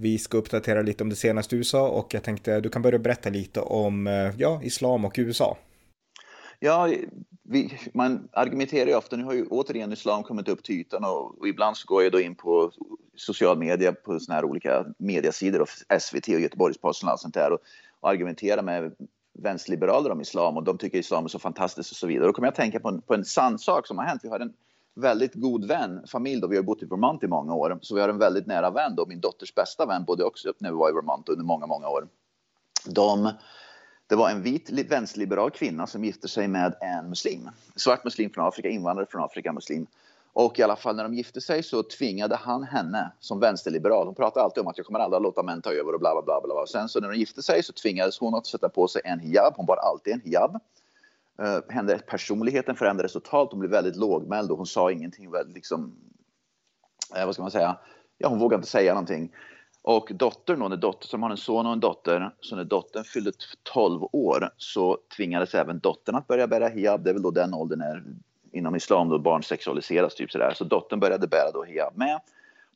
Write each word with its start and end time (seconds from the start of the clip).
Vi 0.00 0.18
ska 0.18 0.38
uppdatera 0.38 0.82
lite 0.82 1.04
om 1.04 1.10
det 1.10 1.16
senaste 1.16 1.56
USA 1.56 1.88
och 1.88 2.14
jag 2.14 2.22
tänkte 2.22 2.60
du 2.60 2.68
kan 2.68 2.82
börja 2.82 2.98
berätta 2.98 3.30
lite 3.30 3.60
om 3.60 4.06
eh, 4.06 4.30
ja, 4.38 4.60
islam 4.62 5.04
och 5.04 5.14
USA. 5.18 5.56
Ja, 6.58 6.88
vi, 7.42 7.78
man 7.94 8.28
argumenterar 8.32 8.86
ju 8.86 8.94
ofta, 8.94 9.16
nu 9.16 9.24
har 9.24 9.32
ju 9.32 9.46
återigen 9.46 9.92
islam 9.92 10.22
kommit 10.22 10.48
upp 10.48 10.62
till 10.62 10.80
ytan 10.80 11.04
och, 11.04 11.38
och 11.38 11.48
ibland 11.48 11.76
så 11.76 11.86
går 11.86 12.02
jag 12.02 12.12
då 12.12 12.20
in 12.20 12.34
på 12.34 12.72
social 13.16 13.58
media 13.58 13.92
på 13.92 14.20
såna 14.20 14.36
här 14.36 14.44
olika 14.44 14.84
mediasidor 14.98 15.60
och 15.60 15.68
SVT 16.00 16.28
och 16.28 16.40
Göteborgs-Posten 16.40 17.06
och 17.06 17.12
allt 17.12 17.20
sånt 17.20 17.34
där 17.34 17.52
och, 17.52 17.58
och 18.00 18.10
argumenterar 18.10 18.62
med 18.62 18.92
vänsterliberaler 19.38 20.10
om 20.10 20.20
islam 20.20 20.56
och 20.56 20.64
de 20.64 20.78
tycker 20.78 20.98
islam 20.98 21.24
är 21.24 21.28
så 21.28 21.38
fantastiskt 21.38 21.90
och 21.90 21.96
så 21.96 22.06
vidare. 22.06 22.26
Då 22.26 22.32
kommer 22.32 22.46
jag 22.46 22.52
att 22.52 22.56
tänka 22.56 22.80
på 22.80 22.88
en, 22.88 23.02
på 23.02 23.14
en 23.14 23.24
sann 23.24 23.58
sak 23.58 23.86
som 23.86 23.98
har 23.98 24.04
hänt. 24.04 24.20
Vi 24.24 24.28
har 24.28 24.40
en 24.40 24.52
väldigt 24.98 25.34
god 25.34 25.64
vän, 25.64 26.06
familj 26.06 26.40
då, 26.40 26.46
vi 26.46 26.56
har 26.56 26.62
bott 26.62 26.82
i 26.82 26.86
Vermont 26.86 27.22
i 27.22 27.26
många 27.26 27.54
år, 27.54 27.78
så 27.82 27.94
vi 27.94 28.00
har 28.00 28.08
en 28.08 28.18
väldigt 28.18 28.46
nära 28.46 28.70
vän 28.70 28.94
då, 28.96 29.06
min 29.06 29.20
dotters 29.20 29.54
bästa 29.54 29.86
vän 29.86 30.04
bodde 30.04 30.24
också 30.24 30.48
upp 30.48 30.60
när 30.60 30.70
vi 30.70 30.76
var 30.76 30.90
i 30.90 30.92
Vermont 30.92 31.28
under 31.28 31.44
många, 31.44 31.66
många 31.66 31.88
år. 31.88 32.08
De, 32.86 33.30
det 34.06 34.16
var 34.16 34.30
en 34.30 34.42
vit 34.42 34.70
vänsterliberal 34.70 35.50
kvinna 35.50 35.86
som 35.86 36.04
gifte 36.04 36.28
sig 36.28 36.48
med 36.48 36.74
en 36.80 37.08
muslim, 37.08 37.50
svart 37.76 38.04
muslim 38.04 38.30
från 38.30 38.46
Afrika, 38.46 38.68
invandrare 38.68 39.06
från 39.10 39.24
Afrika, 39.24 39.52
muslim. 39.52 39.86
Och 40.32 40.58
i 40.58 40.62
alla 40.62 40.76
fall 40.76 40.96
när 40.96 41.02
de 41.02 41.14
gifte 41.14 41.40
sig 41.40 41.62
så 41.62 41.82
tvingade 41.82 42.36
han 42.36 42.62
henne 42.62 43.12
som 43.20 43.40
vänsterliberal. 43.40 44.06
Hon 44.06 44.14
pratade 44.14 44.44
alltid 44.44 44.60
om 44.60 44.68
att 44.68 44.78
jag 44.78 44.86
kommer 44.86 44.98
aldrig 44.98 45.16
att 45.16 45.22
låta 45.22 45.42
män 45.42 45.62
ta 45.62 45.70
över 45.70 45.92
och 45.92 46.00
bla 46.00 46.14
bla 46.14 46.22
bla. 46.22 46.54
bla. 46.54 46.66
Sen 46.66 46.88
så 46.88 47.00
när 47.00 47.08
de 47.08 47.18
gifte 47.18 47.42
sig 47.42 47.62
så 47.62 47.72
tvingades 47.72 48.18
hon 48.18 48.34
att 48.34 48.46
sätta 48.46 48.68
på 48.68 48.88
sig 48.88 49.02
en 49.04 49.20
hijab. 49.20 49.54
Hon 49.56 49.66
bar 49.66 49.76
alltid 49.76 50.12
en 50.12 50.20
hijab. 50.20 50.60
Uh, 51.42 51.98
personligheten 52.06 52.76
förändrades 52.76 53.12
totalt. 53.12 53.50
Hon 53.50 53.60
blev 53.60 53.70
väldigt 53.70 53.96
lågmäld 53.96 54.50
och 54.50 54.56
hon 54.56 54.66
sa 54.66 54.92
ingenting. 54.92 55.32
Liksom, 55.54 55.94
uh, 57.16 57.26
vad 57.26 57.34
ska 57.34 57.42
man 57.42 57.50
säga? 57.50 57.78
Ja, 58.18 58.28
hon 58.28 58.38
vågade 58.38 58.60
inte 58.60 58.68
säga 58.68 58.94
någonting. 58.94 59.32
Och 59.82 60.12
dottern, 60.14 60.60
hon 60.60 60.72
är 60.72 60.76
dotter, 60.76 61.08
som 61.08 61.22
har 61.22 61.30
en 61.30 61.36
son 61.36 61.66
och 61.66 61.72
en 61.72 61.80
dotter, 61.80 62.34
så 62.40 62.56
när 62.56 62.64
dottern 62.64 63.04
fyllde 63.04 63.32
12 63.62 64.02
år 64.12 64.50
så 64.56 64.98
tvingades 65.16 65.54
även 65.54 65.78
dottern 65.78 66.14
att 66.14 66.26
börja 66.26 66.46
bära 66.46 66.68
hijab. 66.68 67.04
Det 67.04 67.10
är 67.10 67.14
väl 67.14 67.22
då 67.22 67.30
den 67.30 67.54
åldern 67.54 67.78
när 67.78 68.04
inom 68.52 68.76
islam 68.76 69.08
då 69.08 69.18
barn 69.18 69.42
sexualiseras 69.42 70.14
typ 70.14 70.30
sådär. 70.30 70.52
Så 70.56 70.64
dottern 70.64 71.00
började 71.00 71.26
bära 71.26 71.50
då 71.54 71.64
hijab 71.64 71.96
med 71.96 72.20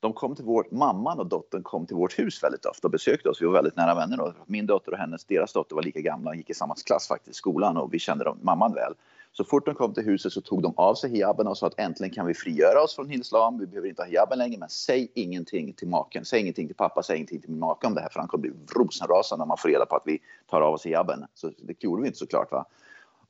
de 0.03 0.13
kom 0.13 0.35
till 0.35 0.45
vårt, 0.45 0.71
mamman 0.71 1.19
och 1.19 1.27
dottern 1.27 1.63
kom 1.63 1.87
till 1.87 1.97
vårt 1.97 2.19
hus 2.19 2.43
väldigt 2.43 2.65
ofta 2.65 2.87
och 2.87 2.93
besökte 2.93 3.29
oss. 3.29 3.43
Vi 3.43 3.47
var 3.47 3.53
väldigt 3.53 3.77
nära 3.77 3.95
vänner 3.95 4.17
då. 4.17 4.35
Min 4.47 4.67
dotter 4.67 4.93
och 4.93 4.99
hennes, 4.99 5.25
deras 5.25 5.53
dotter 5.53 5.75
var 5.75 5.83
lika 5.83 6.01
gamla 6.01 6.31
och 6.31 6.37
gick 6.37 6.51
i 6.51 6.55
samma 6.55 6.75
klass 6.75 7.09
faktiskt 7.09 7.31
i 7.31 7.39
skolan 7.39 7.77
och 7.77 7.95
vi 7.95 7.99
kände 7.99 8.25
dem, 8.25 8.39
mamman 8.43 8.75
väl. 8.75 8.95
Så 9.33 9.45
fort 9.45 9.67
de 9.67 9.75
kom 9.75 9.95
till 9.95 10.05
huset 10.05 10.33
så 10.33 10.41
tog 10.41 10.63
de 10.63 10.75
av 10.77 10.95
sig 10.95 11.11
hijaben 11.11 11.47
och 11.47 11.59
sa 11.59 11.67
att 11.67 11.79
äntligen 11.79 12.15
kan 12.15 12.27
vi 12.27 12.35
frigöra 12.35 12.83
oss 12.83 12.95
från 12.95 13.13
islam. 13.13 13.59
Vi 13.59 13.67
behöver 13.67 13.89
inte 13.89 14.03
ha 14.03 14.07
hijaben 14.07 14.39
längre, 14.39 14.59
men 14.59 14.69
säg 14.69 15.13
ingenting 15.15 15.73
till 15.73 15.89
maken. 15.89 16.25
Säg 16.25 16.41
ingenting 16.41 16.67
till 16.67 16.77
pappa, 16.77 17.03
säg 17.03 17.17
ingenting 17.17 17.41
till 17.41 17.51
min 17.51 17.59
make 17.59 17.87
om 17.87 17.95
det 17.95 18.01
här 18.01 18.09
för 18.09 18.21
han 18.21 18.29
kommer 18.29 18.43
bli 18.43 18.53
rosenrasande 18.77 19.43
om 19.43 19.49
man 19.49 19.59
får 19.59 19.69
reda 19.69 19.87
på 19.87 19.97
att 19.97 20.03
vi 20.07 20.19
tar 20.51 20.61
av 20.61 20.75
oss 20.75 20.87
hijaben. 20.87 21.25
Så 21.35 21.51
det 21.59 21.85
gjorde 21.85 22.03
vi 22.03 22.09
inte 22.09 22.19
såklart. 22.19 22.53
Va? 22.53 22.67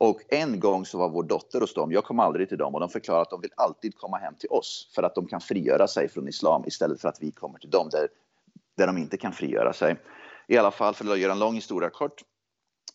Och 0.03 0.21
en 0.29 0.61
gång 0.61 0.87
så 0.87 0.99
var 0.99 1.09
vår 1.09 1.23
dotter 1.23 1.61
hos 1.61 1.75
dem. 1.75 1.93
Jag 1.93 2.05
kom 2.05 2.21
aldrig 2.21 2.49
till 2.49 2.59
dem 2.59 2.75
och 2.75 2.81
de 2.81 2.89
förklarade 2.89 3.23
att 3.23 3.31
de 3.31 3.41
vill 3.41 3.53
alltid 3.57 3.97
komma 3.97 4.17
hem 4.17 4.35
till 4.35 4.49
oss 4.51 4.91
för 4.95 5.03
att 5.03 5.15
de 5.15 5.27
kan 5.27 5.41
frigöra 5.41 5.89
sig 5.89 6.09
från 6.09 6.29
islam 6.29 6.65
istället 6.67 7.01
för 7.01 7.09
att 7.09 7.23
vi 7.23 7.31
kommer 7.31 7.59
till 7.59 7.71
dem 7.71 7.89
där, 7.91 8.09
där 8.77 8.87
de 8.87 8.99
inte 8.99 9.17
kan 9.17 9.33
frigöra 9.33 9.73
sig. 9.73 9.97
I 10.47 10.57
alla 10.57 10.71
fall, 10.71 10.95
för 10.95 11.13
att 11.13 11.19
göra 11.19 11.33
en 11.33 11.39
lång 11.39 11.55
historia 11.55 11.91
kort. 11.91 12.23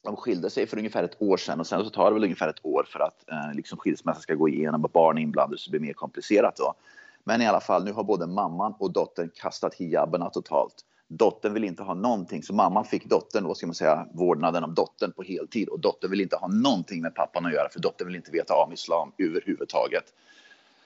De 0.04 0.16
skilde 0.16 0.50
sig 0.50 0.68
för 0.68 0.78
ungefär 0.78 1.04
ett 1.04 1.22
år 1.22 1.38
sedan 1.38 1.60
och 1.60 1.68
sen 1.68 1.84
så 1.84 1.90
tar 1.90 2.06
det 2.06 2.14
väl 2.14 2.24
ungefär 2.24 2.50
ett 2.50 2.66
år 2.66 2.86
för 2.88 3.00
att 3.00 3.30
eh, 3.32 3.54
liksom 3.54 3.78
skilsmässan 3.78 4.22
ska 4.22 4.34
gå 4.34 4.50
igenom 4.50 4.84
och 4.84 4.92
barn 4.92 5.18
inblandade 5.18 5.58
så 5.58 5.72
det 5.72 5.80
blir 5.80 5.88
mer 5.88 5.94
komplicerat 5.94 6.56
då. 6.56 6.74
Men 7.24 7.42
i 7.42 7.48
alla 7.48 7.62
fall, 7.62 7.84
nu 7.84 7.92
har 7.92 8.04
både 8.04 8.28
mamman 8.28 8.74
och 8.80 8.92
dottern 8.92 9.32
kastat 9.36 9.74
hijaberna 9.74 10.30
totalt. 10.30 10.76
Dottern 11.10 11.54
vill 11.54 11.64
inte 11.64 11.84
ha 11.84 11.94
någonting, 11.94 12.44
så 12.44 12.54
mamman 12.54 12.86
fick 12.86 13.06
dottern, 13.06 13.44
då, 13.44 13.56
ska 13.56 13.68
man 13.68 13.76
säga, 13.76 14.08
vårdnaden 14.14 14.64
om 14.64 14.74
dottern 14.74 15.12
på 15.12 15.24
heltid 15.24 15.70
och 15.70 15.80
dottern 15.80 16.12
vill 16.12 16.22
inte 16.22 16.36
ha 16.36 16.48
någonting 16.48 17.02
med 17.02 17.16
pappan 17.16 17.46
att 17.46 17.54
göra 17.54 17.70
för 17.70 17.80
dottern 17.80 18.08
vill 18.08 18.16
inte 18.16 18.32
veta 18.32 18.54
om 18.54 18.74
islam 18.74 19.12
överhuvudtaget. 19.18 20.04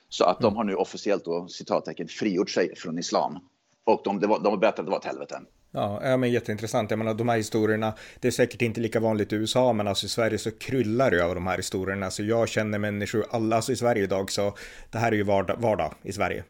Så 0.09 0.25
att 0.25 0.39
de 0.39 0.55
har 0.55 0.63
nu 0.63 0.75
officiellt 0.75 1.25
då 1.25 1.47
citattecken 1.47 2.07
frigjort 2.07 2.49
sig 2.49 2.75
från 2.75 2.99
islam. 2.99 3.39
Och 3.83 4.01
de, 4.03 4.19
var, 4.19 4.39
de 4.39 4.59
berättade 4.59 4.81
att 4.81 4.85
det 4.85 4.91
var 4.91 4.97
ett 4.97 5.05
helvete. 5.05 5.41
Ja, 5.71 6.17
men 6.17 6.31
jätteintressant. 6.31 6.89
Jag 6.89 6.97
menar, 6.97 7.13
de 7.13 7.29
här 7.29 7.38
historierna, 7.38 7.93
det 8.19 8.27
är 8.27 8.31
säkert 8.31 8.61
inte 8.61 8.81
lika 8.81 8.99
vanligt 8.99 9.33
i 9.33 9.35
USA, 9.35 9.73
men 9.73 9.88
alltså 9.88 10.05
i 10.05 10.09
Sverige 10.09 10.38
så 10.38 10.51
kryllar 10.51 11.11
det 11.11 11.25
av 11.25 11.35
de 11.35 11.47
här 11.47 11.57
historierna. 11.57 12.11
Så 12.11 12.23
jag 12.23 12.49
känner 12.49 12.79
människor, 12.79 13.25
alla 13.31 13.55
alltså 13.55 13.71
i 13.71 13.75
Sverige 13.75 14.03
idag, 14.03 14.31
så 14.31 14.53
det 14.91 14.97
här 14.97 15.11
är 15.11 15.15
ju 15.15 15.23
vardag, 15.23 15.55
vardag 15.59 15.93
i 16.03 16.11
Sverige 16.11 16.43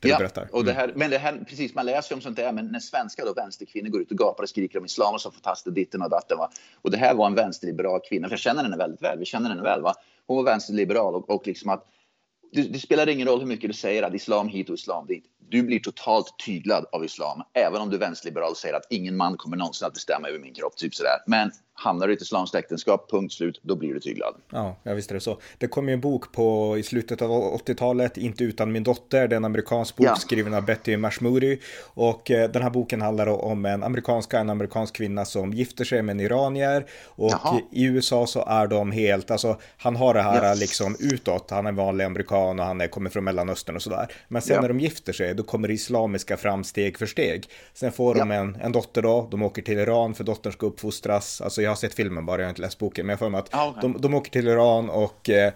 det 0.00 0.08
ja, 0.08 0.18
berättar. 0.18 0.48
Och 0.52 0.64
det 0.64 0.72
mm. 0.72 0.80
här, 0.80 0.92
men 0.96 1.10
det 1.10 1.18
här, 1.18 1.44
precis, 1.48 1.74
man 1.74 1.86
läser 1.86 2.12
ju 2.12 2.14
om 2.14 2.20
sånt 2.20 2.36
där, 2.36 2.52
men 2.52 2.66
när 2.66 2.80
svenska 2.80 3.24
då, 3.24 3.32
vänsterkvinnor 3.32 3.88
går 3.88 4.00
ut 4.00 4.10
och 4.10 4.18
gapar 4.18 4.42
och 4.42 4.48
skriker 4.48 4.78
om 4.78 4.84
islam 4.84 5.14
och 5.14 5.20
så 5.20 5.30
fantastiskt 5.30 5.74
ditten 5.74 6.02
och 6.02 6.10
datten. 6.10 6.38
Va? 6.38 6.50
Och 6.82 6.90
det 6.90 6.96
här 6.96 7.14
var 7.14 7.26
en 7.26 7.34
vänsterliberal 7.34 8.00
kvinna, 8.08 8.28
för 8.28 8.32
jag 8.32 8.40
känner 8.40 8.62
henne 8.62 8.76
väldigt 8.76 9.02
väl, 9.02 9.18
vi 9.18 9.24
känner 9.24 9.50
henne 9.50 9.62
väl. 9.62 9.82
Va? 9.82 9.94
Hon 10.26 10.36
var 10.36 10.44
vänsterliberal 10.44 11.14
och, 11.14 11.30
och 11.30 11.46
liksom 11.46 11.70
att 11.70 11.84
det, 12.52 12.62
det, 12.62 12.78
spelar 12.78 13.08
ingen 13.08 13.28
roll 13.28 13.40
hur 13.40 13.46
mycket 13.46 13.70
du 13.70 13.74
säger 13.74 14.02
att 14.02 14.14
islam 14.14 14.48
hit 14.48 14.68
och 14.68 14.74
islam 14.74 15.06
dit. 15.06 15.24
Du 15.48 15.62
blir 15.62 15.80
totalt 15.80 16.34
tyglad 16.46 16.86
av 16.92 17.04
islam, 17.04 17.42
även 17.54 17.80
om 17.80 17.90
du 17.90 17.98
vänsterliberal 17.98 18.56
säger 18.56 18.74
att 18.74 18.86
ingen 18.90 19.16
man 19.16 19.36
kommer 19.36 19.56
någonsin 19.56 19.86
att 19.86 19.94
bestämma 19.94 20.28
över 20.28 20.38
min 20.38 20.54
kropp. 20.54 20.76
Typ 20.76 20.94
sådär. 20.94 21.18
Men 21.26 21.50
hamnar 21.78 22.06
du 22.06 22.12
i 22.12 22.16
ett 22.16 22.22
islamskt 22.22 22.54
äktenskap, 22.54 23.10
punkt 23.10 23.32
slut, 23.32 23.60
då 23.62 23.76
blir 23.76 23.94
du 23.94 24.00
tyglad. 24.00 24.34
Ja, 24.50 24.76
jag 24.82 24.94
visste 24.94 25.14
det 25.14 25.20
så. 25.20 25.40
Det 25.58 25.66
kom 25.66 25.88
ju 25.88 25.94
en 25.94 26.00
bok 26.00 26.32
på 26.32 26.78
i 26.78 26.82
slutet 26.82 27.22
av 27.22 27.30
80-talet, 27.30 28.16
Inte 28.16 28.44
utan 28.44 28.72
min 28.72 28.82
dotter, 28.82 29.28
det 29.28 29.34
är 29.34 29.36
en 29.36 29.44
amerikansk 29.44 29.96
bok 29.96 30.06
ja. 30.06 30.16
skriven 30.16 30.54
av 30.54 30.64
Betty 30.64 30.96
Mashmouri. 30.96 31.60
Och 31.82 32.30
eh, 32.30 32.50
den 32.50 32.62
här 32.62 32.70
boken 32.70 33.02
handlar 33.02 33.26
om 33.26 33.64
en 33.64 33.82
amerikanska, 33.82 34.38
en 34.38 34.50
amerikansk 34.50 34.96
kvinna 34.96 35.24
som 35.24 35.52
gifter 35.52 35.84
sig 35.84 36.02
med 36.02 36.12
en 36.12 36.20
iranier. 36.20 36.86
Och 37.04 37.30
Jaha. 37.30 37.60
i 37.72 37.84
USA 37.84 38.26
så 38.26 38.44
är 38.46 38.66
de 38.66 38.92
helt, 38.92 39.30
alltså 39.30 39.56
han 39.76 39.96
har 39.96 40.14
det 40.14 40.22
här 40.22 40.50
yes. 40.50 40.60
liksom 40.60 40.96
utåt, 41.00 41.50
han 41.50 41.66
är 41.66 41.68
en 41.68 41.76
vanlig 41.76 42.04
amerikan 42.04 42.60
och 42.60 42.66
han 42.66 42.80
är, 42.80 42.86
kommer 42.86 43.10
från 43.10 43.24
Mellanöstern 43.24 43.76
och 43.76 43.82
sådär. 43.82 44.12
Men 44.28 44.42
sen 44.42 44.54
ja. 44.54 44.60
när 44.60 44.68
de 44.68 44.80
gifter 44.80 45.12
sig, 45.12 45.34
då 45.34 45.42
kommer 45.42 45.68
det 45.68 45.74
islamiska 45.74 46.36
fram 46.36 46.64
steg 46.64 46.98
för 46.98 47.06
steg. 47.06 47.44
Sen 47.74 47.92
får 47.92 48.14
de 48.14 48.30
en, 48.30 48.56
en 48.60 48.72
dotter 48.72 49.02
då, 49.02 49.28
de 49.30 49.42
åker 49.42 49.62
till 49.62 49.78
Iran 49.78 50.14
för 50.14 50.24
dottern 50.24 50.52
ska 50.52 50.66
uppfostras, 50.66 51.40
alltså 51.40 51.62
jag 51.68 51.72
har 51.72 51.76
sett 51.76 51.94
filmen 51.94 52.26
bara, 52.26 52.40
jag 52.40 52.46
har 52.46 52.50
inte 52.50 52.62
läst 52.62 52.78
boken. 52.78 53.06
Men 53.06 53.12
jag 53.12 53.18
får 53.18 53.30
mig 53.30 53.38
att 53.38 53.54
ah, 53.54 53.70
okay. 53.70 53.82
de, 53.82 54.00
de 54.00 54.14
åker 54.14 54.30
till 54.30 54.48
Iran 54.48 54.90
och 54.90 55.30
eh, 55.30 55.52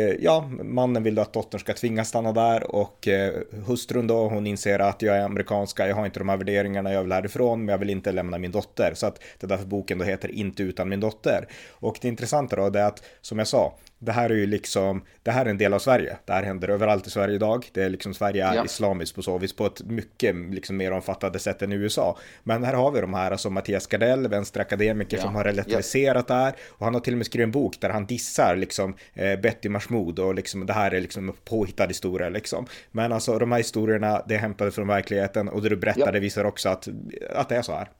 ja, 0.00 0.50
mannen 0.62 1.02
vill 1.02 1.18
att 1.18 1.32
dottern 1.32 1.60
ska 1.60 1.74
tvingas 1.74 2.08
stanna 2.08 2.32
där 2.32 2.74
och 2.74 3.08
eh, 3.08 3.32
hustrun 3.66 4.06
då, 4.06 4.28
hon 4.28 4.46
inser 4.46 4.78
att 4.78 5.02
jag 5.02 5.16
är 5.16 5.24
amerikanska, 5.24 5.88
jag 5.88 5.96
har 5.96 6.06
inte 6.06 6.18
de 6.18 6.28
här 6.28 6.36
värderingarna, 6.36 6.92
jag 6.92 7.02
vill 7.02 7.12
härifrån, 7.12 7.64
men 7.64 7.72
jag 7.72 7.78
vill 7.78 7.90
inte 7.90 8.12
lämna 8.12 8.38
min 8.38 8.50
dotter. 8.50 8.92
Så 8.94 9.06
att 9.06 9.20
det 9.38 9.46
är 9.46 9.48
därför 9.48 9.66
boken 9.66 9.98
då 9.98 10.04
heter 10.04 10.28
Inte 10.28 10.62
utan 10.62 10.88
min 10.88 11.00
dotter. 11.00 11.48
Och 11.70 11.98
det 12.00 12.08
intressanta 12.08 12.56
då, 12.56 12.70
det 12.70 12.80
är 12.80 12.86
att, 12.86 13.02
som 13.20 13.38
jag 13.38 13.48
sa, 13.48 13.74
det 14.04 14.12
här 14.12 14.30
är 14.30 14.34
ju 14.34 14.46
liksom, 14.46 15.04
det 15.22 15.30
här 15.30 15.46
är 15.46 15.50
en 15.50 15.58
del 15.58 15.72
av 15.72 15.78
Sverige. 15.78 16.16
Det 16.24 16.32
här 16.32 16.42
händer 16.42 16.68
överallt 16.68 17.06
i 17.06 17.10
Sverige 17.10 17.34
idag. 17.34 17.66
Det 17.72 17.82
är 17.82 17.88
liksom, 17.88 18.14
Sverige 18.14 18.46
är 18.46 18.54
ja. 18.54 18.64
islamiskt 18.64 19.16
på 19.16 19.22
så 19.22 19.38
vis 19.38 19.56
på 19.56 19.66
ett 19.66 19.82
mycket 19.82 20.36
liksom, 20.50 20.76
mer 20.76 20.92
omfattande 20.92 21.38
sätt 21.38 21.62
än 21.62 21.72
i 21.72 21.74
USA. 21.74 22.18
Men 22.42 22.64
här 22.64 22.74
har 22.74 22.90
vi 22.90 23.00
de 23.00 23.14
här, 23.14 23.30
alltså 23.30 23.50
Mattias 23.50 23.86
Gardell, 23.86 24.28
vänsterakademiker 24.28 25.16
ja. 25.16 25.22
som 25.22 25.34
har 25.34 25.44
relativiserat 25.44 26.26
ja. 26.28 26.34
det 26.34 26.40
här. 26.40 26.54
Och 26.68 26.84
han 26.84 26.94
har 26.94 27.00
till 27.00 27.14
och 27.14 27.18
med 27.18 27.26
skrivit 27.26 27.44
en 27.44 27.50
bok 27.50 27.80
där 27.80 27.90
han 27.90 28.06
dissar 28.06 28.56
liksom 28.56 28.94
eh, 29.14 29.40
Betty 29.40 29.68
Mahmoud 29.90 30.18
och 30.18 30.34
liksom 30.34 30.66
det 30.66 30.72
här 30.72 30.94
är 30.94 31.00
liksom 31.00 31.32
påhittad 31.44 31.86
historia 31.86 32.28
liksom. 32.28 32.66
Men 32.92 33.12
alltså 33.12 33.38
de 33.38 33.52
här 33.52 33.58
historierna, 33.58 34.22
det 34.28 34.34
är 34.34 34.38
hämtade 34.38 34.70
från 34.70 34.88
verkligheten 34.88 35.48
och 35.48 35.62
det 35.62 35.68
du 35.68 35.76
berättade 35.76 36.18
ja. 36.18 36.20
visar 36.20 36.44
också 36.44 36.68
att, 36.68 36.88
att 37.30 37.48
det 37.48 37.56
är 37.56 37.62
så 37.62 37.72
här. 37.72 37.90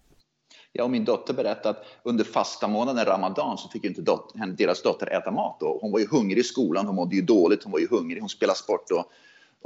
Jag 0.72 0.84
och 0.84 0.90
min 0.90 1.04
dotter 1.04 1.34
berättade 1.34 1.68
att 1.68 1.84
under 2.02 2.24
fasta 2.24 2.68
månaden 2.68 3.04
Ramadan 3.04 3.58
så 3.58 3.68
fick 3.68 3.84
inte 3.84 4.02
dot 4.02 4.32
deras 4.58 4.82
dotter 4.82 5.06
äta 5.12 5.30
mat. 5.30 5.56
Då. 5.60 5.78
Hon 5.80 5.92
var 5.92 5.98
ju 5.98 6.06
hungrig 6.10 6.38
i 6.38 6.42
skolan, 6.42 6.86
hon 6.86 6.96
mådde 6.96 7.16
ju 7.16 7.22
dåligt, 7.22 7.64
hon 7.64 7.72
var 7.72 7.78
ju 7.78 7.88
hungrig, 7.90 8.20
hon 8.20 8.28
spelade 8.28 8.58
sport 8.58 8.90
och, 8.90 9.04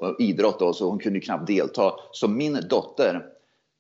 och 0.05 0.21
idrott 0.21 0.59
då, 0.59 0.73
så 0.73 0.89
hon 0.89 0.99
kunde 0.99 1.19
ju 1.19 1.21
knappt 1.21 1.47
delta. 1.47 1.93
Så 2.13 2.29
min 2.29 2.59
dotter 2.71 3.27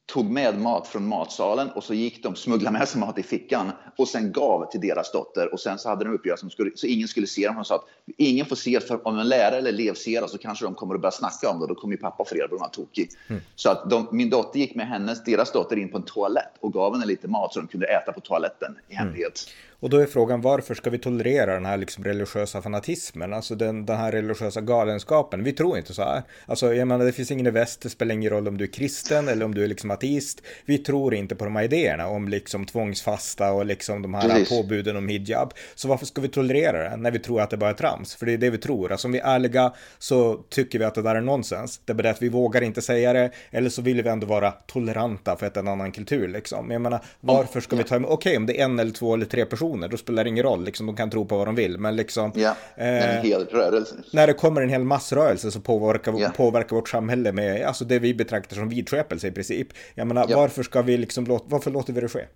tog 0.08 0.30
med 0.30 0.58
mat 0.58 0.88
från 0.88 1.08
matsalen 1.08 1.70
och 1.70 1.84
så 1.84 1.94
gick 1.94 2.22
de, 2.22 2.34
smugglade 2.34 2.78
med 2.78 2.88
sig 2.88 3.00
mat 3.00 3.18
i 3.18 3.22
fickan 3.22 3.72
och 3.96 4.08
sen 4.08 4.32
gav 4.32 4.70
till 4.70 4.80
deras 4.80 5.12
dotter. 5.12 5.52
Och 5.52 5.60
sen 5.60 5.78
så 5.78 5.88
hade 5.88 6.04
de 6.04 6.14
uppgörelse 6.14 6.50
skulle, 6.50 6.70
så 6.74 6.86
ingen 6.86 7.08
skulle 7.08 7.26
se 7.26 7.46
dem. 7.46 7.56
De 7.56 7.64
sa 7.64 7.74
att 7.74 7.84
ingen 8.16 8.46
får 8.46 8.56
se, 8.56 8.80
för 8.80 9.08
om 9.08 9.18
en 9.18 9.28
lärare 9.28 9.58
eller 9.58 9.70
elev 9.70 9.94
ser 9.94 10.22
det 10.22 10.28
så 10.28 10.38
kanske 10.38 10.64
de 10.64 10.74
kommer 10.74 10.94
att 10.94 11.00
börja 11.00 11.12
snacka 11.12 11.50
om 11.50 11.60
det. 11.60 11.66
Då 11.66 11.74
kommer 11.74 11.94
ju 11.94 12.00
pappa 12.00 12.24
få 12.24 12.34
reda 12.34 12.48
på 12.48 12.54
att 12.54 12.60
de 12.60 12.64
var 12.80 12.86
tokig. 12.86 13.10
Mm. 13.28 13.42
Så 13.56 13.70
att 13.70 13.90
de, 13.90 14.08
min 14.12 14.30
dotter 14.30 14.58
gick 14.58 14.74
med 14.74 14.88
hennes, 14.88 15.24
deras 15.24 15.52
dotter 15.52 15.76
in 15.76 15.90
på 15.90 15.96
en 15.96 16.02
toalett 16.02 16.52
och 16.60 16.72
gav 16.72 16.92
henne 16.94 17.06
lite 17.06 17.28
mat 17.28 17.52
så 17.52 17.60
de 17.60 17.68
kunde 17.68 17.86
äta 17.86 18.12
på 18.12 18.20
toaletten 18.20 18.76
i 18.88 18.94
mm. 18.94 19.04
hemlighet. 19.04 19.46
Mm. 19.46 19.77
Och 19.80 19.90
då 19.90 19.96
är 19.96 20.06
frågan 20.06 20.40
varför 20.40 20.74
ska 20.74 20.90
vi 20.90 20.98
tolerera 20.98 21.54
den 21.54 21.66
här 21.66 21.76
liksom 21.76 22.04
religiösa 22.04 22.62
fanatismen, 22.62 23.32
alltså 23.32 23.54
den, 23.54 23.86
den 23.86 23.96
här 23.96 24.12
religiösa 24.12 24.60
galenskapen? 24.60 25.44
Vi 25.44 25.52
tror 25.52 25.78
inte 25.78 25.94
så 25.94 26.02
här. 26.02 26.22
Alltså 26.46 26.74
jag 26.74 26.88
menar 26.88 27.04
det 27.04 27.12
finns 27.12 27.30
ingen 27.30 27.46
i 27.46 27.50
väst, 27.50 27.80
det 27.80 27.90
spelar 27.90 28.14
ingen 28.14 28.30
roll 28.30 28.48
om 28.48 28.58
du 28.58 28.64
är 28.64 28.72
kristen 28.72 29.28
eller 29.28 29.44
om 29.44 29.54
du 29.54 29.64
är 29.64 29.66
liksom 29.66 29.90
ateist. 29.90 30.42
Vi 30.64 30.78
tror 30.78 31.14
inte 31.14 31.34
på 31.34 31.44
de 31.44 31.56
här 31.56 31.64
idéerna 31.64 32.06
om 32.06 32.28
liksom 32.28 32.66
tvångsfasta 32.66 33.52
och 33.52 33.66
liksom 33.66 34.02
de 34.02 34.14
här 34.14 34.28
Precis. 34.28 34.48
påbuden 34.48 34.96
om 34.96 35.08
hijab. 35.08 35.54
Så 35.74 35.88
varför 35.88 36.06
ska 36.06 36.20
vi 36.20 36.28
tolerera 36.28 36.90
det 36.90 36.96
när 36.96 37.10
vi 37.10 37.18
tror 37.18 37.40
att 37.40 37.50
det 37.50 37.56
bara 37.56 37.70
är 37.70 37.74
trams? 37.74 38.14
För 38.14 38.26
det 38.26 38.32
är 38.32 38.38
det 38.38 38.50
vi 38.50 38.58
tror. 38.58 38.92
Alltså 38.92 39.08
om 39.08 39.12
vi 39.12 39.18
är 39.18 39.34
ärliga 39.34 39.72
så 39.98 40.34
tycker 40.48 40.78
vi 40.78 40.84
att 40.84 40.94
det 40.94 41.02
där 41.02 41.14
är 41.14 41.20
nonsens. 41.20 41.80
Det 41.84 41.92
är 41.92 41.94
bara 41.94 42.10
att 42.10 42.22
vi 42.22 42.28
vågar 42.28 42.62
inte 42.62 42.82
säga 42.82 43.12
det 43.12 43.30
eller 43.50 43.70
så 43.70 43.82
vill 43.82 44.02
vi 44.02 44.08
ändå 44.08 44.26
vara 44.26 44.50
toleranta 44.50 45.36
för 45.36 45.46
att 45.46 45.54
det 45.54 45.60
är 45.60 45.62
en 45.62 45.68
annan 45.68 45.92
kultur 45.92 46.28
liksom. 46.28 46.70
Jag 46.70 46.80
menar 46.80 47.00
varför 47.20 47.60
ska 47.60 47.76
vi 47.76 47.84
ta 47.84 47.96
emot, 47.96 48.10
okej 48.10 48.30
okay, 48.30 48.36
om 48.36 48.46
det 48.46 48.60
är 48.60 48.64
en 48.64 48.78
eller 48.78 48.92
två 48.92 49.14
eller 49.14 49.26
tre 49.26 49.44
personer 49.44 49.67
personer, 49.68 49.88
då 49.88 49.96
spelar 49.96 50.24
det 50.24 50.30
ingen 50.30 50.44
roll. 50.44 50.64
Liksom, 50.64 50.86
de 50.86 50.96
kan 50.96 51.10
tro 51.10 51.24
på 51.24 51.38
vad 51.38 51.46
de 51.46 51.54
vill. 51.54 51.78
Men 51.78 51.96
liksom, 51.96 52.32
ja, 52.34 52.56
eh, 52.76 53.16
en 53.16 53.24
hel 53.24 53.46
rörelse. 53.46 53.94
När 54.12 54.26
det 54.26 54.32
kommer 54.32 54.62
en 54.62 54.68
hel 54.68 54.84
massrörelse 54.84 55.50
så 55.50 55.60
påverkar, 55.60 56.14
ja. 56.18 56.30
påverkar 56.36 56.76
vårt 56.76 56.88
samhälle 56.88 57.32
med 57.32 57.66
alltså, 57.66 57.84
det 57.84 57.98
vi 57.98 58.14
betraktar 58.14 58.56
som 58.56 58.68
vidskepelse 58.68 59.28
i 59.28 59.32
princip. 59.32 59.68
Jag 59.94 60.06
menar, 60.06 60.26
ja. 60.28 60.36
varför 60.36 60.62
ska 60.62 60.82
vi 60.82 60.96
liksom, 60.96 61.40
varför 61.44 61.70
låter 61.70 61.92
vi 61.92 62.00
det 62.00 62.08
ske? 62.08 62.26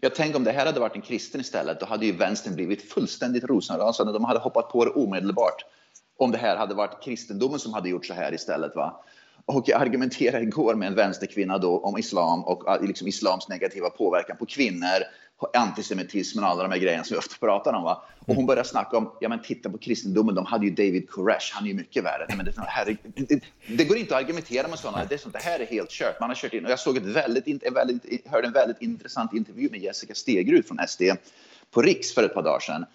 Jag 0.00 0.14
tänker 0.14 0.36
om 0.36 0.44
det 0.44 0.52
här 0.52 0.66
hade 0.66 0.80
varit 0.80 0.96
en 0.96 1.02
kristen 1.02 1.40
istället, 1.40 1.80
då 1.80 1.86
hade 1.86 2.06
ju 2.06 2.12
vänstern 2.12 2.54
blivit 2.54 2.92
fullständigt 2.92 3.44
rosenrasande. 3.44 4.12
De 4.12 4.24
hade 4.24 4.40
hoppat 4.40 4.68
på 4.68 4.84
det 4.84 4.90
omedelbart. 4.90 5.64
Om 6.18 6.30
det 6.32 6.38
här 6.38 6.56
hade 6.56 6.74
varit 6.74 7.02
kristendomen 7.04 7.58
som 7.58 7.74
hade 7.74 7.88
gjort 7.88 8.06
så 8.06 8.14
här 8.14 8.34
istället. 8.34 8.76
Va? 8.76 9.04
Och 9.46 9.68
jag 9.68 9.80
argumenterade 9.80 10.42
igår 10.44 10.74
med 10.74 10.88
en 10.88 10.94
vänsterkvinna 10.94 11.58
då 11.58 11.78
om 11.78 11.98
islam 11.98 12.44
och 12.44 12.68
eh, 12.68 12.82
liksom 12.82 13.08
islams 13.08 13.48
negativa 13.48 13.90
påverkan 13.90 14.36
på 14.36 14.46
kvinnor 14.46 15.02
antisemitismen 15.54 16.44
och 16.44 16.50
alla 16.50 16.62
de 16.62 16.72
här 16.72 16.78
grejerna 16.78 17.04
som 17.04 17.14
vi 17.14 17.18
ofta 17.18 17.34
pratar 17.40 17.72
om. 17.72 17.82
Va? 17.82 18.02
Och 18.26 18.34
hon 18.34 18.46
började 18.46 18.68
snacka 18.68 18.96
om, 18.96 19.12
ja 19.20 19.28
men 19.28 19.42
titta 19.42 19.70
på 19.70 19.78
kristendomen, 19.78 20.34
de 20.34 20.46
hade 20.46 20.66
ju 20.66 20.70
David 20.70 21.10
Koresh, 21.10 21.54
han 21.54 21.64
är 21.64 21.68
ju 21.68 21.74
mycket 21.74 22.04
värre. 22.04 22.26
Men 22.36 22.44
det, 22.44 22.52
här, 22.58 22.96
det, 23.14 23.40
det, 23.76 23.84
går 23.84 23.96
inte 23.96 24.16
att 24.16 24.22
argumentera 24.22 24.68
med 24.68 24.78
sådana, 24.78 25.04
det, 25.04 25.14
är 25.14 25.18
sånt, 25.18 25.34
det 25.34 25.42
här 25.42 25.60
är 25.60 25.66
helt 25.66 25.90
kört. 25.90 26.20
Man 26.20 26.30
har 26.30 26.34
kört 26.34 26.52
in, 26.52 26.64
och 26.64 26.70
jag 26.70 26.78
såg 26.78 26.96
ett 26.96 27.02
väldigt, 27.02 27.62
en 27.62 27.74
väldigt, 27.74 28.26
hörde 28.26 28.46
en 28.46 28.52
väldigt 28.52 28.82
intressant 28.82 29.34
intervju 29.34 29.70
med 29.70 29.80
Jessica 29.80 30.14
Stegrud 30.14 30.66
från 30.66 30.78
SD 30.88 31.02
på 31.70 31.82
Riks 31.82 32.14
för 32.14 32.24
ett 32.24 32.34
par 32.34 32.42
dagar 32.42 32.60
sedan. 32.60 32.86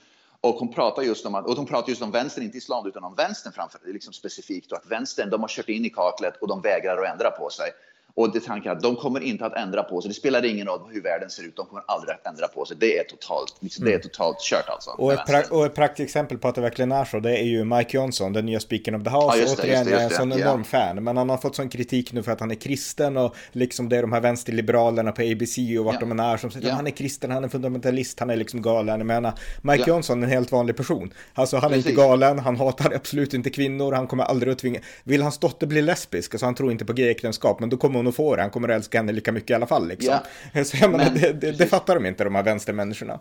Och 0.41 0.55
hon 0.55 0.73
pratar 0.73 1.01
just 1.01 1.25
om, 1.25 1.35
och 1.35 1.57
hon 1.57 1.65
pratar 1.65 1.89
just 1.89 2.01
om 2.01 2.11
vänstern, 2.11 2.43
inte 2.43 2.57
islam, 2.57 2.87
utan 2.87 3.03
om 3.03 3.15
vänstern 3.15 3.53
framför, 3.53 3.79
liksom 3.85 4.13
specifikt. 4.13 4.71
Och 4.71 4.77
att 4.77 4.91
vänstern, 4.91 5.29
de 5.29 5.41
har 5.41 5.47
kört 5.47 5.69
in 5.69 5.85
i 5.85 5.89
kaklet 5.89 6.37
och 6.37 6.47
de 6.47 6.61
vägrar 6.61 7.03
att 7.03 7.13
ändra 7.13 7.31
på 7.31 7.49
sig. 7.49 7.71
Och 8.15 8.33
det 8.33 8.39
tankar 8.39 8.71
att 8.71 8.81
de 8.81 8.95
kommer 8.95 9.19
inte 9.19 9.45
att 9.45 9.53
ändra 9.53 9.83
på 9.83 10.01
sig. 10.01 10.09
Det 10.09 10.15
spelar 10.15 10.45
ingen 10.45 10.67
roll 10.67 10.79
hur 10.91 11.01
världen 11.01 11.29
ser 11.29 11.43
ut. 11.43 11.55
De 11.55 11.65
kommer 11.65 11.83
aldrig 11.87 12.15
att 12.15 12.27
ändra 12.27 12.47
på 12.47 12.65
sig. 12.65 12.77
Det 12.79 12.97
är 12.97 13.03
totalt, 13.03 13.55
liksom, 13.59 13.85
det 13.85 13.91
är 13.91 13.95
mm. 13.95 14.01
totalt 14.01 14.39
kört 14.39 14.69
alltså. 14.69 14.89
Och 14.89 15.13
ett, 15.13 15.19
pra- 15.19 15.49
och 15.49 15.65
ett 15.65 15.75
praktexempel 15.75 16.37
på 16.37 16.47
att 16.47 16.55
det 16.55 16.61
verkligen 16.61 16.91
är 16.91 17.05
så. 17.05 17.19
Det 17.19 17.37
är 17.37 17.43
ju 17.43 17.63
Mike 17.63 17.97
Johnson, 17.97 18.33
den 18.33 18.45
nya 18.45 18.59
speakern 18.59 18.95
of 18.95 19.03
the 19.03 19.09
house. 19.09 19.27
Ja, 19.27 19.37
just 19.37 19.57
det, 19.57 19.63
Återigen, 19.63 19.77
just 19.77 19.89
det, 19.89 20.03
just 20.03 20.09
det. 20.09 20.15
jag 20.15 20.19
är 20.19 20.23
en 20.23 20.31
sån 20.31 20.41
enorm 20.41 20.65
yeah. 20.73 20.93
fan. 20.93 21.03
Men 21.03 21.17
han 21.17 21.29
har 21.29 21.37
fått 21.37 21.55
sån 21.55 21.69
kritik 21.69 22.13
nu 22.13 22.23
för 22.23 22.31
att 22.31 22.39
han 22.39 22.51
är 22.51 22.55
kristen. 22.55 23.17
Och 23.17 23.35
liksom 23.51 23.89
det 23.89 23.97
är 23.97 24.01
de 24.01 24.11
här 24.11 24.21
vänsterliberalerna 24.21 25.11
på 25.11 25.21
ABC 25.21 25.57
och 25.79 25.85
vart 25.85 25.93
yeah. 25.93 25.99
de 25.99 26.11
än 26.11 26.19
är 26.19 26.37
som 26.37 26.51
säger 26.51 26.65
yeah. 26.65 26.75
han 26.75 26.87
är 26.87 26.91
kristen, 26.91 27.31
han 27.31 27.43
är 27.43 27.49
fundamentalist, 27.49 28.19
han 28.19 28.29
är 28.29 28.35
liksom 28.35 28.61
galen. 28.61 28.97
Jag 28.99 29.07
menar, 29.07 29.33
Mike 29.61 29.89
Johnson 29.89 30.23
är 30.23 30.27
en 30.27 30.33
helt 30.33 30.51
vanlig 30.51 30.77
person. 30.77 31.13
Alltså 31.33 31.57
han 31.57 31.71
är 31.71 31.75
Precis. 31.75 31.89
inte 31.89 32.01
galen, 32.01 32.39
han 32.39 32.55
hatar 32.55 32.93
absolut 32.95 33.33
inte 33.33 33.49
kvinnor, 33.49 33.91
han 33.91 34.07
kommer 34.07 34.23
aldrig 34.23 34.53
att 34.53 34.59
tvinga. 34.59 34.79
Vill 35.03 35.21
hans 35.21 35.37
dotter 35.37 35.67
bli 35.67 35.81
lesbisk, 35.81 36.33
alltså 36.33 36.45
han 36.45 36.55
tror 36.55 36.71
inte 36.71 36.85
på 36.85 36.93
gayäktenskap, 36.93 37.59
men 37.59 37.69
då 37.69 37.77
kommer 37.77 38.00
hon 38.01 38.07
att 38.07 38.15
få 38.15 38.35
det. 38.35 38.41
Han 38.41 38.51
kommer 38.51 38.69
att 38.69 38.75
älska 38.75 38.97
henne 38.97 39.11
lika 39.11 39.31
mycket 39.31 39.49
i 39.49 39.53
alla 39.53 39.67
fall. 39.67 39.87
Liksom. 39.87 40.19
Ja. 40.53 40.63
Så 40.63 40.77
jag 40.77 40.91
menar, 40.91 41.05
men, 41.05 41.21
det, 41.21 41.33
det, 41.33 41.51
det 41.51 41.67
fattar 41.67 41.95
de 41.95 42.05
inte, 42.05 42.23
de 42.23 42.35
här 42.35 42.43
vänstermänniskorna. 42.43 43.19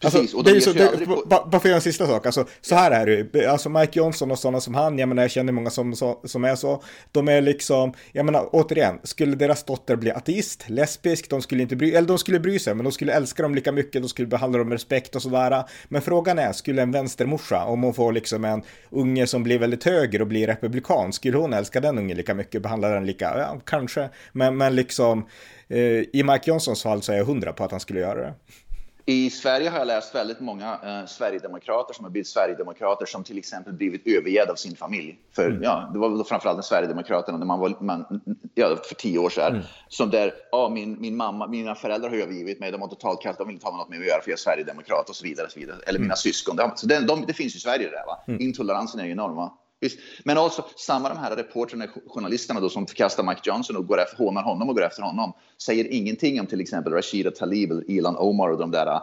Precis, 0.00 0.20
alltså, 0.20 0.36
och 0.36 0.44
de 0.44 0.52
det 0.52 0.60
så, 0.60 0.72
det, 0.72 1.06
på... 1.06 1.22
Bara 1.26 1.60
för 1.60 1.68
en 1.68 1.80
sista 1.80 2.06
sak, 2.06 2.26
alltså, 2.26 2.46
så 2.60 2.74
här 2.74 2.90
är 2.90 3.28
det 3.32 3.46
alltså 3.46 3.68
Mike 3.68 3.98
Johnson 3.98 4.30
och 4.30 4.38
sådana 4.38 4.60
som 4.60 4.74
han, 4.74 4.98
jag 4.98 5.08
menar 5.08 5.22
jag 5.22 5.30
känner 5.30 5.52
många 5.52 5.70
som, 5.70 5.94
som 6.24 6.44
är 6.44 6.54
så, 6.54 6.82
de 7.12 7.28
är 7.28 7.40
liksom, 7.40 7.92
jag 8.12 8.26
menar 8.26 8.48
återigen, 8.52 8.98
skulle 9.02 9.36
deras 9.36 9.64
dotter 9.64 9.96
bli 9.96 10.10
ateist, 10.10 10.64
lesbisk, 10.68 11.30
de 11.30 11.42
skulle 11.42 11.62
inte 11.62 11.76
bry, 11.76 11.94
eller 11.94 12.08
de 12.08 12.18
skulle 12.18 12.40
bry 12.40 12.58
sig, 12.58 12.74
men 12.74 12.84
de 12.84 12.92
skulle 12.92 13.12
älska 13.12 13.42
dem 13.42 13.54
lika 13.54 13.72
mycket, 13.72 14.02
de 14.02 14.08
skulle 14.08 14.28
behandla 14.28 14.58
dem 14.58 14.68
med 14.68 14.74
respekt 14.74 15.16
och 15.16 15.22
sådär. 15.22 15.64
Men 15.88 16.02
frågan 16.02 16.38
är, 16.38 16.52
skulle 16.52 16.82
en 16.82 16.92
vänstermorsa, 16.92 17.64
om 17.64 17.82
hon 17.82 17.94
får 17.94 18.12
liksom 18.12 18.44
en 18.44 18.62
unge 18.90 19.26
som 19.26 19.42
blir 19.42 19.58
väldigt 19.58 19.84
höger 19.84 20.20
och 20.20 20.28
blir 20.28 20.46
republikan, 20.46 21.12
skulle 21.12 21.36
hon 21.36 21.52
älska 21.52 21.80
den 21.80 21.98
ungen 21.98 22.16
lika 22.16 22.34
mycket, 22.34 22.62
behandla 22.62 22.88
den 22.88 23.06
lika, 23.06 23.38
ja, 23.38 23.60
kanske, 23.64 24.08
men, 24.32 24.56
men 24.56 24.76
liksom, 24.76 25.26
eh, 25.68 25.78
i 26.12 26.22
Mike 26.24 26.50
Johnsons 26.50 26.82
fall 26.82 27.02
så 27.02 27.12
är 27.12 27.16
jag 27.16 27.24
hundra 27.24 27.52
på 27.52 27.64
att 27.64 27.70
han 27.70 27.80
skulle 27.80 28.00
göra 28.00 28.20
det. 28.20 28.34
I 29.10 29.30
Sverige 29.30 29.68
har 29.70 29.78
jag 29.78 29.86
läst 29.86 30.14
väldigt 30.14 30.40
många 30.40 30.78
eh, 30.84 31.06
Sverigedemokrater 31.06 31.94
som 31.94 32.04
har 32.04 32.10
blivit 32.10 32.28
Sverigedemokrater 32.28 33.06
som 33.06 33.24
till 33.24 33.38
exempel 33.38 33.72
blivit 33.72 34.06
övergivna 34.06 34.52
av 34.52 34.54
sin 34.54 34.76
familj. 34.76 35.18
För 35.32 35.50
mm. 35.50 35.62
ja, 35.62 35.90
det 35.92 35.98
var 35.98 36.08
väl 36.08 36.24
framförallt 36.24 36.64
Sverigedemokraterna 36.64 37.38
när 37.38 37.46
man 37.46 37.60
var 37.60 37.76
man, 37.80 38.20
ja, 38.54 38.76
för 38.84 38.94
tio 38.94 39.18
år 39.18 39.30
sedan. 39.30 39.52
Mm. 39.52 39.64
Som 39.88 40.10
där, 40.10 40.32
ja, 40.50 40.68
min, 40.68 41.00
min 41.00 41.16
mamma, 41.16 41.46
mina 41.46 41.74
föräldrar 41.74 42.10
har 42.10 42.16
övergivit 42.16 42.60
mig, 42.60 42.72
de 42.72 42.80
har 42.80 42.88
totalt 42.88 43.22
kallt, 43.22 43.38
de 43.38 43.46
vill 43.46 43.54
inte 43.54 43.66
ha 43.66 43.76
något 43.76 43.88
med 43.88 44.00
att 44.00 44.06
göra 44.06 44.22
för 44.22 44.30
jag 44.30 44.36
är 44.36 44.40
Sverigedemokrat 44.40 45.08
och 45.08 45.16
så 45.16 45.24
vidare. 45.24 45.46
Och 45.46 45.52
så 45.52 45.60
vidare. 45.60 45.78
Eller 45.86 45.98
mm. 45.98 46.02
mina 46.02 46.16
syskon. 46.16 46.56
Så 46.76 46.86
det, 46.86 47.00
de, 47.00 47.24
det 47.26 47.32
finns 47.32 47.56
i 47.56 47.60
Sverige 47.60 47.90
där. 47.90 48.06
Va? 48.06 48.24
Mm. 48.28 48.40
Intoleransen 48.40 49.00
är 49.00 49.04
enorm. 49.04 49.36
Va? 49.36 49.58
Visst. 49.80 49.98
Men 50.24 50.38
också 50.38 50.64
samma 50.76 51.08
de 51.08 51.18
här 51.18 51.36
reportrarna, 51.36 51.86
journalisterna 52.06 52.60
då, 52.60 52.68
som 52.68 52.86
förkastar 52.86 53.22
Mike 53.22 53.40
Johnson 53.44 53.76
och 53.76 53.86
går 53.86 54.00
efter, 54.00 54.16
hånar 54.16 54.42
honom 54.42 54.68
och 54.68 54.74
går 54.74 54.84
efter 54.84 55.02
honom, 55.02 55.32
säger 55.62 55.92
ingenting 55.92 56.40
om 56.40 56.46
till 56.46 56.60
exempel 56.60 56.92
Rashida 56.92 57.30
Talib 57.30 57.70
eller 57.70 57.90
Ilan 57.90 58.16
Omar 58.16 58.48
och 58.48 58.58
de 58.58 58.70
där 58.70 58.86
äh, 58.86 59.02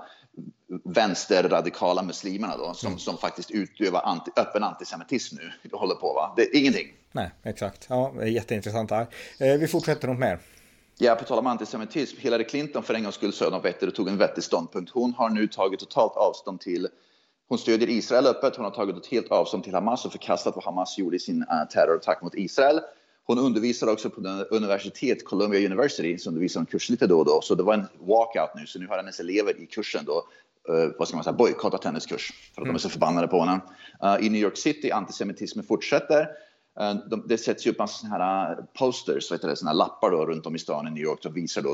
vänsterradikala 0.83 2.03
muslimerna 2.03 2.57
då, 2.57 2.73
som, 2.73 2.87
mm. 2.87 2.99
som 2.99 3.17
faktiskt 3.17 3.51
utövar 3.51 4.01
anti, 4.01 4.31
öppen 4.35 4.63
antisemitism 4.63 5.35
nu. 5.35 5.69
håller 5.71 5.95
på, 5.95 6.13
va? 6.13 6.33
Det 6.35 6.41
är 6.41 6.55
ingenting. 6.59 6.87
Nej, 7.11 7.31
exakt. 7.43 7.85
Ja, 7.89 8.13
det 8.19 8.29
jätteintressant 8.29 8.91
här. 8.91 9.07
Eh, 9.39 9.57
vi 9.59 9.67
fortsätter 9.67 10.07
något 10.07 10.19
mer. 10.19 10.39
Ja, 10.97 11.15
på 11.15 11.25
tal 11.25 11.39
om 11.39 11.47
antisemitism. 11.47 12.17
Hillary 12.19 12.43
Clinton 12.43 12.83
för 12.83 12.93
en 12.93 13.03
gångs 13.03 13.15
skull 13.15 13.33
sa 13.33 13.49
något 13.49 13.65
vettigt 13.65 13.89
och 13.89 13.95
tog 13.95 14.07
en 14.07 14.17
vettig 14.17 14.43
ståndpunkt. 14.43 14.91
Hon 14.91 15.13
har 15.13 15.29
nu 15.29 15.47
tagit 15.47 15.79
totalt 15.79 16.15
avstånd 16.15 16.59
till 16.59 16.87
hon 17.47 17.57
stödjer 17.57 17.89
Israel 17.89 18.27
öppet. 18.27 18.55
Hon 18.55 18.65
har 18.65 18.71
tagit 18.71 18.97
ett 18.97 19.07
helt 19.07 19.31
avstånd 19.31 19.63
till 19.63 19.73
Hamas 19.73 20.05
och 20.05 20.11
förkastat 20.11 20.55
vad 20.55 20.65
Hamas 20.65 20.97
gjorde 20.97 21.15
i 21.15 21.19
sin 21.19 21.41
uh, 21.41 21.67
terrorattack 21.69 22.21
mot 22.21 22.35
Israel. 22.35 22.79
Hon 23.27 23.39
undervisar 23.39 23.87
också 23.87 24.09
på 24.09 24.21
universitet, 24.49 25.25
Columbia 25.25 25.65
University, 25.65 26.17
så 26.17 26.29
undervisar 26.29 26.59
hon 26.59 26.65
kurs 26.65 26.89
lite 26.89 27.07
då 27.07 27.19
och 27.19 27.25
då. 27.25 27.41
Så 27.41 27.55
det 27.55 27.63
var 27.63 27.73
en 27.73 27.85
walkout 27.99 28.49
nu, 28.55 28.65
så 28.65 28.79
nu 28.79 28.87
har 28.87 28.97
hennes 28.97 29.19
elever 29.19 29.61
i 29.61 29.65
kursen 29.65 30.05
då, 30.05 30.27
uh, 30.73 30.91
vad 30.99 31.07
ska 31.07 31.17
man 31.17 31.23
säga, 31.23 31.33
bojkottat 31.33 31.83
hennes 31.83 32.05
kurs 32.05 32.33
för 32.55 32.61
att 32.61 32.65
mm. 32.65 32.73
de 32.73 32.75
är 32.75 32.79
så 32.79 32.89
förbannade 32.89 33.27
på 33.27 33.39
henne. 33.39 33.59
Uh, 34.03 34.25
I 34.25 34.29
New 34.29 34.41
York 34.41 34.57
City, 34.57 34.91
antisemitismen 34.91 35.65
fortsätter. 35.65 36.21
Uh, 36.81 36.95
de, 37.09 37.23
det 37.27 37.37
sätts 37.37 37.67
ju 37.67 37.71
upp 37.71 37.79
en 37.79 37.87
sådana 37.87 38.17
här 38.17 38.57
posters, 38.73 39.31
heter 39.31 39.47
det, 39.47 39.55
såna 39.55 39.71
här 39.71 39.77
lappar 39.77 40.11
då, 40.11 40.25
runt 40.25 40.45
om 40.45 40.55
i 40.55 40.59
stan 40.59 40.87
i 40.87 40.91
New 40.91 41.03
York 41.03 41.23
som 41.23 41.33
visar 41.33 41.61
då 41.61 41.73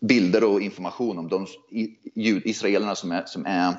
bilder 0.00 0.44
och 0.44 0.60
information 0.60 1.18
om 1.18 1.28
de 1.28 1.46
israelerna 2.44 2.94
som 2.94 3.12
är, 3.12 3.24
som 3.24 3.46
är 3.46 3.74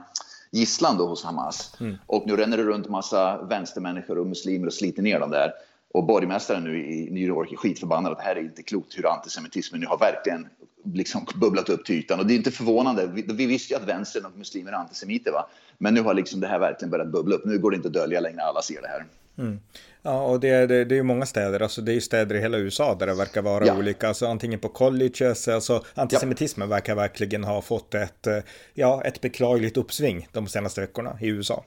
gisslan 0.52 0.98
då 0.98 1.08
hos 1.08 1.24
Hamas. 1.24 1.76
Mm. 1.80 1.96
Och 2.06 2.24
nu 2.28 2.36
ränner 2.36 2.58
det 2.58 2.64
runt 2.64 2.90
massa 2.90 3.42
vänstermänniskor 3.42 4.18
och 4.18 4.28
muslimer 4.28 4.68
och 4.68 4.74
sliter 4.74 5.04
ner 5.04 5.20
dem 5.20 5.32
där. 5.32 5.52
Och 5.94 6.06
borgmästaren 6.06 6.64
nu 6.64 6.92
i 6.92 7.12
New 7.12 7.24
York 7.24 7.52
är 7.52 7.56
skitförbannad 7.56 8.12
att 8.12 8.18
det 8.18 8.24
här 8.24 8.36
är 8.36 8.42
inte 8.42 8.64
klokt 8.64 8.98
hur 8.98 9.14
antisemitismen 9.14 9.82
nu 9.82 9.88
har 9.88 9.98
verkligen 9.98 10.48
liksom 10.84 11.26
bubblat 11.36 11.70
upp 11.70 11.86
till 11.86 11.96
ytan. 11.96 12.20
Och 12.20 12.26
det 12.26 12.34
är 12.34 12.36
inte 12.36 12.52
förvånande. 12.52 13.08
Vi, 13.08 13.22
vi 13.22 13.46
visste 13.46 13.74
ju 13.74 13.80
att 13.80 13.88
vänstern 13.88 14.26
och 14.26 14.38
muslimer 14.38 14.72
är 14.72 14.76
antisemiter. 14.76 15.32
Va? 15.32 15.50
Men 15.78 15.94
nu 15.94 16.02
har 16.02 16.14
liksom 16.14 16.40
det 16.40 16.48
här 16.48 16.60
verkligen 16.60 16.92
börjat 16.92 17.12
bubbla 17.12 17.36
upp. 17.36 17.46
Nu 17.46 17.60
går 17.60 17.72
det 17.72 17.76
inte 17.76 17.88
att 17.88 17.94
dölja 17.94 18.20
längre. 18.20 18.42
Alla 18.42 18.62
ser 18.62 18.82
det 18.82 18.88
här. 18.88 19.06
Mm. 19.38 19.60
Ja, 20.02 20.24
och 20.26 20.40
det, 20.40 20.68
det, 20.68 20.86
det 20.86 20.96
är 20.96 20.98
ju 20.98 21.04
många 21.04 21.26
städer, 21.26 21.62
alltså 21.62 21.82
det 21.82 21.92
är 21.92 21.94
ju 21.94 22.02
städer 22.02 22.36
i 22.36 22.40
hela 22.40 22.58
USA 22.58 22.96
där 22.96 23.08
det 23.08 23.14
verkar 23.14 23.42
vara 23.42 23.66
ja. 23.66 23.78
olika, 23.78 24.08
alltså 24.08 24.28
antingen 24.28 24.60
på 24.60 24.70
colleges, 24.70 25.48
alltså 25.48 25.84
antisemitismen 25.94 26.70
ja. 26.70 26.76
verkar 26.76 26.96
verkligen 26.96 27.44
ha 27.44 27.62
fått 27.62 27.94
ett, 27.94 28.28
eh, 28.28 28.38
ja, 28.74 29.04
ett 29.04 29.22
beklagligt 29.22 29.78
uppsving 29.78 30.28
de 30.32 30.48
senaste 30.48 30.82
veckorna 30.82 31.18
i 31.22 31.28
USA. 31.28 31.64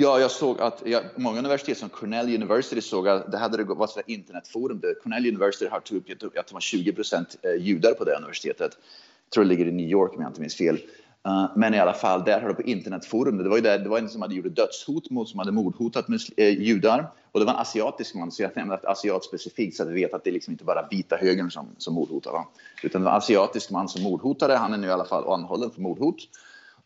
Ja, 0.00 0.20
jag 0.20 0.30
såg 0.30 0.60
att 0.60 0.82
ja, 0.84 1.02
många 1.16 1.38
universitet 1.38 1.78
som 1.78 1.88
Cornell 1.88 2.34
University 2.34 2.80
såg 2.80 3.08
att 3.08 3.32
det 3.32 3.38
hade 3.38 3.64
varit 3.64 3.96
ett 3.96 4.08
internetforum 4.08 4.80
där 4.80 4.94
Cornell 5.02 5.26
University 5.26 5.66
har 5.70 5.80
tagit 5.80 6.22
upp 6.22 6.38
att 6.38 6.46
det 6.46 6.54
var 6.54 6.60
20 6.60 6.92
procent 6.92 7.36
eh, 7.42 7.62
judar 7.62 7.92
på 7.92 8.04
det 8.04 8.16
universitetet. 8.16 8.72
Jag 9.24 9.32
tror 9.32 9.44
det 9.44 9.50
ligger 9.50 9.66
i 9.66 9.72
New 9.72 9.88
York 9.88 10.12
om 10.14 10.22
jag 10.22 10.30
inte 10.30 10.40
minns 10.40 10.56
fel. 10.56 10.78
Eh, 11.26 11.50
men 11.56 11.74
i 11.74 11.78
alla 11.78 11.94
fall, 11.94 12.24
där 12.24 12.40
har 12.40 12.48
du 12.48 12.54
på 12.54 12.62
internetforum, 12.62 13.38
det 13.38 13.48
var 13.48 13.56
ju 13.56 13.62
där, 13.62 13.78
det 13.78 13.88
var 13.88 13.98
en 13.98 14.08
som 14.08 14.22
hade 14.22 14.34
gjort 14.34 14.56
dödshot 14.56 15.10
mot, 15.10 15.28
som 15.28 15.38
hade 15.38 15.52
mordhotat 15.52 16.06
eh, 16.36 16.48
judar. 16.48 17.10
Och 17.32 17.40
det 17.40 17.46
var 17.46 17.52
en 17.52 17.58
asiatisk 17.58 18.14
man, 18.14 18.32
så 18.32 18.42
jag 18.42 18.56
nämnde 18.56 18.74
att 18.74 18.84
asiat 18.84 19.24
specifikt 19.24 19.76
så 19.76 19.82
att 19.82 19.88
vi 19.88 19.94
vet 19.94 20.14
att 20.14 20.24
det 20.24 20.30
är 20.30 20.32
liksom 20.32 20.52
inte 20.52 20.64
bara 20.64 20.88
vita 20.90 21.16
högern 21.16 21.50
som, 21.50 21.66
som 21.78 21.94
mordhotar. 21.94 22.32
Va? 22.32 22.46
Utan 22.82 23.00
det 23.00 23.04
var 23.04 23.12
en 23.12 23.18
asiatisk 23.18 23.70
man 23.70 23.88
som 23.88 24.02
mordhotade, 24.02 24.56
han 24.56 24.72
är 24.72 24.78
nu 24.78 24.86
i 24.86 24.90
alla 24.90 25.04
fall 25.04 25.32
anhållen 25.32 25.70
för 25.70 25.80
mordhot. 25.80 26.16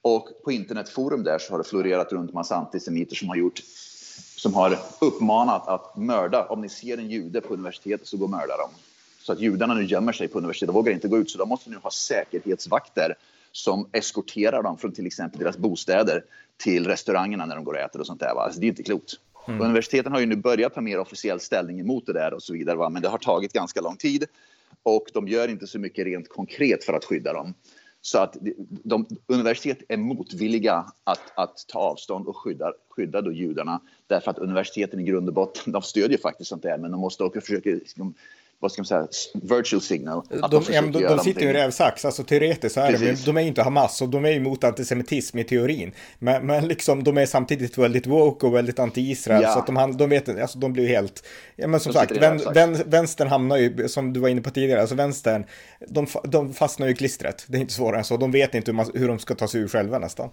Och 0.03 0.29
på 0.45 0.53
internetforum 0.53 1.23
där 1.23 1.39
så 1.39 1.53
har 1.53 1.59
det 1.59 1.65
florerat 1.65 2.13
runt 2.13 2.33
massa 2.33 2.57
antisemiter 2.57 3.17
som 3.17 3.29
har 3.29 3.37
gjort 3.37 3.63
som 4.37 4.55
har 4.55 4.79
uppmanat 5.01 5.69
att 5.69 5.97
mörda. 5.97 6.47
Om 6.47 6.61
ni 6.61 6.69
ser 6.69 6.99
en 6.99 7.11
jude 7.11 7.41
på 7.41 7.55
universitetet 7.55 8.07
så 8.07 8.17
gå 8.17 8.25
och 8.25 8.31
mörda 8.31 8.57
dem. 8.57 8.71
Så 9.19 9.33
att 9.33 9.41
judarna 9.41 9.75
nu 9.75 9.85
gömmer 9.85 10.13
sig 10.13 10.29
på 10.29 10.39
universitetet 10.39 10.69
och 10.69 10.75
vågar 10.75 10.93
inte 10.93 11.09
gå 11.09 11.19
ut. 11.19 11.31
Så 11.31 11.39
de 11.39 11.49
måste 11.49 11.71
nu 11.71 11.77
ha 11.77 11.91
säkerhetsvakter 11.91 13.15
som 13.53 13.89
eskorterar 13.93 14.63
dem 14.63 14.79
från 14.79 14.93
till 14.93 15.07
exempel 15.07 15.41
deras 15.41 15.57
bostäder 15.57 16.25
till 16.57 16.87
restaurangerna 16.87 17.47
när 17.47 17.55
de 17.55 17.65
går 17.65 17.75
och 17.75 17.81
äter 17.81 18.01
och 18.01 18.07
sånt 18.07 18.21
där. 18.21 18.35
Va? 18.35 18.41
Alltså, 18.41 18.61
det 18.61 18.67
är 18.67 18.69
inte 18.69 18.83
klokt. 18.83 19.13
Mm. 19.49 19.61
Universiteten 19.61 20.13
har 20.13 20.21
ju 20.21 20.27
nu 20.27 20.37
börjat 20.37 20.75
ta 20.75 20.81
mer 20.81 20.99
officiell 20.99 21.41
ställning 21.41 21.81
emot 21.81 22.07
det 22.07 22.13
där 22.13 22.35
och 22.35 22.43
så 22.43 22.53
vidare. 22.53 22.77
Va? 22.77 22.89
Men 22.89 23.03
det 23.03 23.09
har 23.09 23.19
tagit 23.19 23.53
ganska 23.53 23.81
lång 23.81 23.97
tid 23.97 24.25
och 24.83 25.05
de 25.13 25.29
gör 25.29 25.49
inte 25.49 25.67
så 25.67 25.79
mycket 25.79 26.07
rent 26.07 26.29
konkret 26.29 26.85
för 26.85 26.93
att 26.93 27.05
skydda 27.05 27.33
dem. 27.33 27.55
Så 28.05 28.19
att 28.19 28.37
de, 28.85 29.07
universitet 29.27 29.79
är 29.89 29.97
motvilliga 29.97 30.93
att, 31.05 31.33
att 31.35 31.65
ta 31.69 31.79
avstånd 31.79 32.27
och 32.29 32.37
skydda, 32.37 32.73
skydda 32.89 33.21
då 33.21 33.33
judarna 33.33 33.81
därför 34.07 34.31
att 34.31 34.39
universiteten 34.39 35.01
i 35.01 35.03
grund 35.03 35.29
och 35.29 35.35
botten, 35.35 35.73
de 35.73 35.83
stödjer 35.83 36.19
faktiskt 36.19 36.49
sånt 36.49 36.63
där 36.63 36.79
men 36.79 36.91
de 36.91 37.01
måste 37.01 37.25
också 37.25 37.41
försöka 37.41 37.71
liksom, 37.71 38.15
vad 38.63 38.73
ska 38.73 38.81
man 38.81 38.87
säga, 38.87 39.09
virtual 39.35 39.83
signal. 39.83 40.23
de, 40.29 40.51
de, 40.51 40.93
de, 40.93 41.03
de 41.03 41.19
sitter 41.19 41.41
ju 41.41 41.49
i 41.49 41.53
rävsax, 41.53 42.05
alltså 42.05 42.25
teoretiskt 42.25 42.75
så 42.75 42.81
är 42.81 42.91
Precis. 42.91 43.25
de, 43.25 43.31
de 43.31 43.37
är 43.37 43.41
ju 43.41 43.49
inte 43.49 43.63
Hamas 43.63 44.03
och 44.03 44.09
de 44.09 44.25
är 44.25 44.31
ju 44.31 44.37
emot 44.37 44.65
antisemitism 44.65 45.39
i 45.39 45.45
teorin. 45.45 45.93
Men, 46.19 46.47
men 46.47 46.69
liksom 46.69 47.05
de 47.05 47.19
är 47.19 47.27
samtidigt 47.27 47.79
väldigt 47.79 48.07
woke 48.07 48.47
och 48.47 48.55
väldigt 48.55 48.79
anti-Israel 48.79 49.43
ja. 49.43 49.53
så 49.53 49.59
att 49.59 49.67
de, 49.67 49.97
de 49.97 50.11
vet, 50.11 50.29
alltså 50.29 50.59
de 50.59 50.73
blir 50.73 50.87
helt, 50.87 51.25
ja 51.57 51.67
men 51.67 51.81
som 51.81 51.93
sagt, 51.93 52.17
vän, 52.17 52.41
vän, 52.55 52.83
vänstern 52.87 53.29
hamnar 53.29 53.57
ju, 53.57 53.89
som 53.89 54.13
du 54.13 54.21
var 54.21 54.29
inne 54.29 54.43
på 54.43 54.51
tidigare, 54.51 54.81
alltså 54.81 54.95
vänstern, 54.95 55.45
de, 55.89 56.07
de 56.25 56.55
fastnar 56.55 56.87
ju 56.87 56.93
i 56.93 56.97
klistret, 56.97 57.45
det 57.49 57.57
är 57.57 57.61
inte 57.61 57.75
svårare 57.75 57.99
än 57.99 58.05
så, 58.05 58.17
de 58.17 58.33
vet 58.33 58.55
inte 58.55 58.71
hur, 58.71 58.77
man, 58.77 58.91
hur 58.95 59.09
de 59.09 59.19
ska 59.19 59.35
ta 59.35 59.49
sig 59.49 59.61
ur 59.61 59.69
själva 59.69 59.99
nästan. 59.99 60.31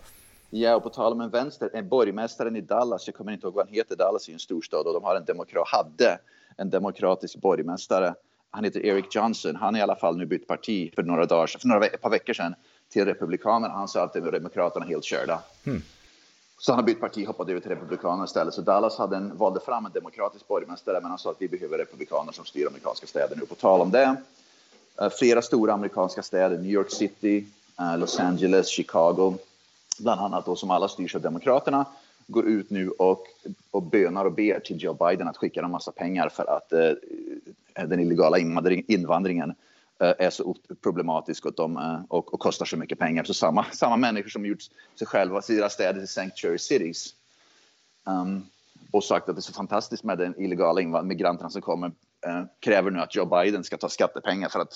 Ja, 0.49 0.75
och 0.75 0.83
på 0.83 0.89
tal 0.89 1.13
om 1.13 1.21
en 1.21 1.29
vänster, 1.29 1.69
en 1.73 1.89
borgmästaren 1.89 2.55
i 2.55 2.61
Dallas, 2.61 3.07
jag 3.07 3.15
kommer 3.15 3.31
inte 3.31 3.47
ihåg 3.47 3.53
vad 3.53 3.65
han 3.67 3.75
heter, 3.75 3.95
Dallas 3.95 4.29
är 4.29 4.33
en 4.33 4.39
storstad 4.39 4.87
och 4.87 4.93
de 4.93 5.03
har 5.03 5.15
en 5.15 5.25
demokrat, 5.25 5.67
hade 5.67 6.19
en 6.57 6.69
demokratisk 6.69 7.35
borgmästare. 7.35 8.15
Han 8.51 8.63
heter 8.63 8.85
Eric 8.85 9.15
Johnson. 9.15 9.55
Han 9.55 9.73
har 9.73 9.79
i 9.79 9.83
alla 9.83 9.95
fall 9.95 10.17
nu 10.17 10.25
bytt 10.25 10.47
parti 10.47 10.93
för 10.95 11.03
några 11.03 11.25
dagar 11.25 11.47
för 11.47 11.67
några 11.67 11.85
ett 11.85 12.01
par 12.01 12.09
veckor 12.09 12.33
sedan 12.33 12.55
till 12.89 13.05
Republikanerna. 13.05 13.73
Han 13.73 13.87
sa 13.87 14.03
att 14.03 14.13
Demokraterna 14.13 14.85
helt 14.85 15.03
körda. 15.03 15.41
Mm. 15.63 15.81
Så 16.59 16.71
han 16.71 16.79
har 16.79 16.85
bytt 16.85 16.99
parti, 16.99 17.27
hoppade 17.27 17.51
över 17.51 17.61
till 17.61 17.69
Republikanerna 17.69 18.25
istället. 18.25 18.53
Så 18.53 18.61
Dallas 18.61 18.97
hade 18.97 19.17
en, 19.17 19.37
valde 19.37 19.59
fram 19.59 19.85
en 19.85 19.91
demokratisk 19.91 20.47
borgmästare, 20.47 21.01
men 21.01 21.09
han 21.09 21.19
sa 21.19 21.31
att 21.31 21.41
vi 21.41 21.47
behöver 21.47 21.77
republikaner 21.77 22.31
som 22.31 22.45
styr 22.45 22.67
amerikanska 22.67 23.07
städer 23.07 23.35
nu. 23.35 23.45
På 23.45 23.55
tal 23.55 23.81
om 23.81 23.91
det, 23.91 24.15
uh, 25.01 25.09
flera 25.09 25.41
stora 25.41 25.73
amerikanska 25.73 26.21
städer, 26.21 26.57
New 26.57 26.71
York 26.71 26.91
City, 26.91 27.45
uh, 27.81 27.97
Los 27.97 28.19
Angeles, 28.19 28.67
Chicago, 28.67 29.37
bland 29.99 30.21
annat 30.21 30.45
då 30.45 30.55
som 30.55 30.71
alla 30.71 30.87
styrs 30.87 31.15
av 31.15 31.21
Demokraterna, 31.21 31.85
går 32.29 32.47
ut 32.47 32.69
nu 32.69 32.89
och, 32.89 33.23
och 33.71 33.83
bönar 33.83 34.25
och 34.25 34.33
ber 34.33 34.59
till 34.59 34.83
Joe 34.83 34.93
Biden 34.93 35.27
att 35.27 35.37
skicka 35.37 35.61
en 35.61 35.71
massa 35.71 35.91
pengar 35.91 36.29
för 36.29 36.57
att 36.57 36.73
eh, 36.73 37.87
den 37.87 37.99
illegala 37.99 38.37
invandringen 38.87 39.49
eh, 39.99 40.13
är 40.19 40.29
så 40.29 40.55
problematisk 40.81 41.45
och, 41.45 41.53
de, 41.53 41.77
eh, 41.77 42.01
och, 42.07 42.33
och, 42.33 42.39
kostar 42.39 42.65
så 42.65 42.77
mycket 42.77 42.99
pengar. 42.99 43.23
Så 43.23 43.33
samma, 43.33 43.63
samma 43.71 43.97
människor 43.97 44.29
som 44.29 44.45
gjort 44.45 44.61
sig 44.95 45.07
själva, 45.07 45.41
sina 45.41 45.69
städer 45.69 45.99
till 45.99 46.07
sanctuary 46.07 46.57
cities 46.57 47.15
um, 48.03 48.45
och 48.91 49.03
sagt 49.03 49.29
att 49.29 49.35
det 49.35 49.39
är 49.39 49.41
så 49.41 49.53
fantastiskt 49.53 50.03
med 50.03 50.17
den 50.17 50.41
illegala 50.41 51.03
migranterna 51.03 51.49
som 51.49 51.61
kommer 51.61 51.91
kräver 52.59 52.91
nu 52.91 52.99
att 52.99 53.15
Joe 53.15 53.25
Biden 53.25 53.63
ska 53.63 53.77
ta 53.77 53.89
skattepengar 53.89 54.49
för 54.49 54.59
att 54.59 54.73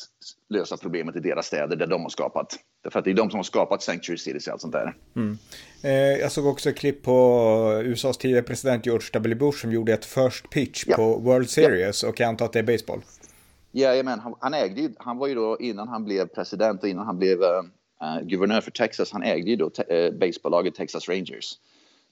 lösa 0.49 0.77
problemet 0.77 1.15
i 1.15 1.19
deras 1.19 1.47
städer 1.47 1.75
där 1.75 1.87
de 1.87 2.01
har 2.01 2.09
skapat. 2.09 2.55
Därför 2.83 2.99
att 2.99 3.05
det 3.05 3.11
är 3.11 3.15
de 3.15 3.29
som 3.29 3.37
har 3.37 3.43
skapat 3.43 3.81
Sanctuary 3.83 4.17
Cities 4.17 4.47
och 4.47 4.53
allt 4.53 4.61
sånt 4.61 4.73
där. 4.73 4.95
Mm. 5.15 5.37
Eh, 5.83 5.91
jag 5.91 6.31
såg 6.31 6.45
också 6.45 6.69
ett 6.69 6.77
klipp 6.77 7.03
på 7.03 7.81
USAs 7.83 8.17
tidigare 8.17 8.43
president 8.43 8.85
George 8.85 9.07
W. 9.13 9.35
Bush 9.35 9.61
som 9.61 9.71
gjorde 9.71 9.93
ett 9.93 10.05
first 10.05 10.49
pitch 10.49 10.83
ja. 10.87 10.95
på 10.95 11.19
World 11.19 11.49
Series 11.49 12.03
ja. 12.03 12.09
och 12.09 12.19
jag 12.19 12.27
antar 12.27 12.45
att 12.45 12.53
det 12.53 12.59
är 12.59 12.63
baseball. 12.63 13.01
Ja, 13.71 14.03
men 14.03 14.19
han, 14.19 14.35
han 14.39 14.53
ägde 14.53 14.81
ju, 14.81 14.89
han 14.97 15.17
var 15.17 15.27
ju 15.27 15.35
då 15.35 15.57
innan 15.59 15.87
han 15.87 16.03
blev 16.03 16.27
president 16.27 16.83
och 16.83 16.89
innan 16.89 17.05
han 17.05 17.17
blev 17.17 17.41
uh, 17.41 18.21
guvernör 18.21 18.61
för 18.61 18.71
Texas, 18.71 19.11
han 19.11 19.23
ägde 19.23 19.49
ju 19.49 19.55
då 19.55 19.69
te, 19.69 20.07
uh, 20.07 20.19
baseballaget 20.19 20.75
Texas 20.75 21.09
Rangers. 21.09 21.57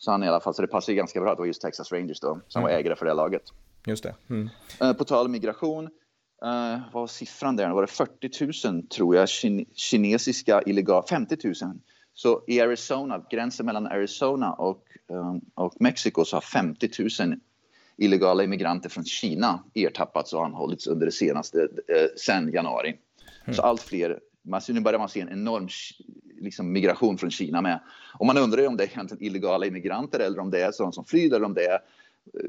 Så 0.01 0.11
han 0.11 0.23
i 0.23 0.27
alla 0.27 0.39
fall, 0.39 0.53
så 0.53 0.61
det 0.61 0.67
passar 0.67 0.93
ju 0.93 0.97
ganska 0.97 1.21
bra 1.21 1.31
att 1.31 1.37
det 1.37 1.41
var 1.41 1.47
just 1.47 1.61
Texas 1.61 1.91
Rangers 1.91 2.19
då 2.19 2.39
som 2.47 2.61
mm. 2.61 2.71
var 2.71 2.79
ägare 2.79 2.95
för 2.95 3.05
det 3.05 3.13
laget. 3.13 3.43
Just 3.85 4.03
det. 4.03 4.15
Mm. 4.29 4.49
Uh, 4.83 4.93
på 4.93 5.03
tal 5.03 5.25
om 5.25 5.31
migration, 5.31 5.85
uh, 5.85 6.79
vad 6.93 7.01
var 7.01 7.07
siffran 7.07 7.55
där? 7.55 7.69
Var 7.69 7.81
det 7.81 7.87
40 7.87 8.67
000 8.71 8.87
tror 8.87 9.15
jag, 9.15 9.29
kin 9.29 9.65
kinesiska 9.75 10.61
illegala, 10.65 11.03
50 11.07 11.37
000. 11.43 11.55
Så 12.13 12.43
i 12.47 12.61
Arizona, 12.61 13.25
gränsen 13.29 13.65
mellan 13.65 13.87
Arizona 13.87 14.53
och, 14.53 14.83
um, 15.07 15.41
och 15.55 15.73
Mexiko 15.79 16.25
så 16.25 16.35
har 16.35 16.41
50 16.41 16.89
000 17.19 17.35
illegala 17.97 18.43
immigranter 18.43 18.89
från 18.89 19.05
Kina 19.05 19.63
ertappats 19.73 20.33
och 20.33 20.45
anhållits 20.45 20.87
under 20.87 21.05
det 21.05 21.11
senaste, 21.11 21.61
eh, 21.61 22.07
sen 22.17 22.51
januari. 22.51 22.97
Mm. 23.45 23.55
Så 23.55 23.61
allt 23.61 23.81
fler, 23.81 24.19
man, 24.43 24.61
nu 24.69 24.79
börjar 24.79 24.99
man 24.99 25.09
se 25.09 25.21
en 25.21 25.29
enorm 25.29 25.67
liksom, 26.41 26.71
migration 26.71 27.17
från 27.17 27.31
Kina 27.31 27.61
med. 27.61 27.79
Och 28.19 28.25
man 28.25 28.37
undrar 28.37 28.61
ju 28.61 28.67
om 28.67 28.77
det 28.77 28.83
är 28.83 28.87
egentligen 28.87 29.23
illegala 29.23 29.65
immigranter 29.65 30.19
eller 30.19 30.39
om 30.39 30.51
det 30.51 30.61
är 30.61 30.71
sådana 30.71 30.91
som 30.91 31.05
flyr 31.05 31.33
eller 31.33 31.45
om 31.45 31.53
det 31.53 31.65
är 31.65 31.73
eh, 31.73 31.79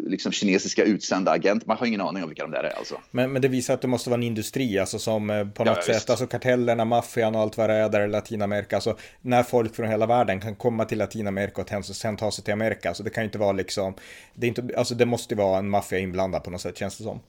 liksom 0.06 0.32
kinesiska 0.32 0.84
utsända 0.84 1.30
agenter. 1.30 1.68
Man 1.68 1.76
har 1.76 1.87
ingen 1.87 2.00
aning 2.00 2.22
om 2.22 2.28
vilka 2.28 2.42
de 2.42 2.50
där 2.50 2.64
är 2.64 2.78
alltså. 2.78 3.00
Men, 3.11 3.32
men 3.32 3.42
det 3.42 3.49
visar 3.49 3.75
att 3.75 3.80
det 3.80 3.88
måste 3.88 4.11
vara 4.11 4.18
en 4.18 4.22
industri, 4.22 4.78
alltså 4.78 4.99
som 4.99 5.30
eh, 5.30 5.49
på 5.49 5.64
något 5.64 5.88
ja, 5.88 5.94
sätt, 5.94 6.11
alltså 6.11 6.26
kartellerna, 6.26 6.84
maffian 6.84 7.34
och 7.34 7.40
allt 7.40 7.56
vad 7.56 7.70
det 7.70 7.75
är 7.75 7.88
där 7.88 8.04
i 8.04 8.08
Latinamerika, 8.08 8.76
alltså 8.76 8.96
när 9.20 9.42
folk 9.42 9.75
från 9.75 9.88
hela 9.88 10.06
världen 10.06 10.40
kan 10.40 10.56
komma 10.56 10.84
till 10.84 10.99
Latinamerika 10.99 11.62
och 11.78 11.84
sen 11.84 12.16
ta 12.16 12.30
sig 12.30 12.44
till 12.44 12.52
Amerika, 12.52 12.88
alltså 12.88 13.02
det 13.02 13.11
kan 13.11 13.22
ju 13.22 13.26
inte 13.26 13.38
vara 13.38 13.52
liksom, 13.52 13.94
det 14.34 14.46
är 14.46 14.49
inte, 14.49 14.68
alltså 14.76 14.94
det 14.94 15.06
måste 15.06 15.34
vara 15.34 15.58
en 15.58 15.68
maffia 15.68 15.99
inblandad 15.99 16.44
på 16.44 16.50
något 16.50 16.61
sätt, 16.61 16.78
känns 16.78 16.99
det 16.99 17.04
som. 17.04 17.20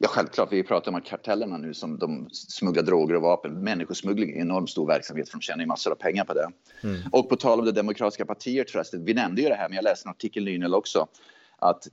Ja, 0.00 0.08
självklart. 0.08 0.52
Vi 0.52 0.62
pratar 0.62 0.92
om 0.92 1.00
kartellerna 1.00 1.58
nu 1.58 1.74
som 1.74 1.98
de 1.98 2.28
smugglar 2.32 2.82
droger 2.82 3.14
och 3.14 3.22
vapen. 3.22 3.64
Människosmuggling 3.64 4.30
är 4.30 4.34
en 4.34 4.40
enormt 4.40 4.70
stor 4.70 4.86
verksamhet 4.86 5.28
för 5.28 5.38
de 5.38 5.42
tjänar 5.42 5.60
ju 5.60 5.66
massor 5.66 5.90
av 5.90 5.96
pengar 5.96 6.24
på 6.24 6.34
det. 6.34 6.50
Mm. 6.82 7.00
Och 7.12 7.28
på 7.28 7.36
tal 7.36 7.58
om 7.58 7.64
det 7.64 7.72
demokratiska 7.72 8.24
partiet 8.24 8.70
förresten, 8.70 9.04
vi 9.04 9.14
nämnde 9.14 9.42
ju 9.42 9.48
det 9.48 9.54
här, 9.54 9.68
men 9.68 9.76
jag 9.76 9.82
läste 9.82 10.08
en 10.08 10.10
artikel 10.10 10.44
nyligen 10.44 10.74
också 10.74 11.06
att 11.58 11.88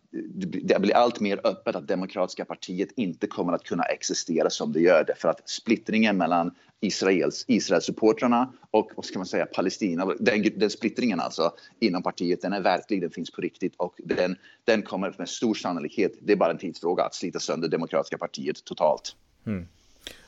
det 0.65 0.79
blir 0.79 0.95
allt 0.95 1.19
mer 1.19 1.41
öppet 1.43 1.75
att 1.75 1.87
demokratiska 1.87 2.45
partiet 2.45 2.89
inte 2.95 3.27
kommer 3.27 3.53
att 3.53 3.63
kunna 3.63 3.83
existera 3.83 4.49
som 4.49 4.73
det 4.73 4.79
gör 4.79 5.03
därför 5.03 5.29
att 5.29 5.49
splittringen 5.49 6.17
mellan 6.17 6.55
Israels, 6.79 7.45
Israelsupportrarna 7.47 8.53
och 8.71 8.91
vad 8.95 9.05
ska 9.05 9.19
man 9.19 9.25
säga, 9.25 9.45
Palestina, 9.45 10.05
den, 10.19 10.43
den 10.55 10.69
splittringen 10.69 11.19
alltså 11.19 11.53
inom 11.79 12.03
partiet, 12.03 12.41
den 12.41 12.53
är 12.53 12.61
verklig, 12.61 13.01
den 13.01 13.09
finns 13.09 13.31
på 13.31 13.41
riktigt 13.41 13.75
och 13.77 13.95
den, 13.97 14.37
den 14.63 14.81
kommer 14.81 15.15
med 15.17 15.29
stor 15.29 15.53
sannolikhet, 15.53 16.11
det 16.21 16.33
är 16.33 16.37
bara 16.37 16.51
en 16.51 16.57
tidsfråga 16.57 17.03
att 17.03 17.15
slita 17.15 17.39
sönder 17.39 17.67
demokratiska 17.67 18.17
partiet 18.17 18.65
totalt. 18.65 19.15
Mm. 19.45 19.67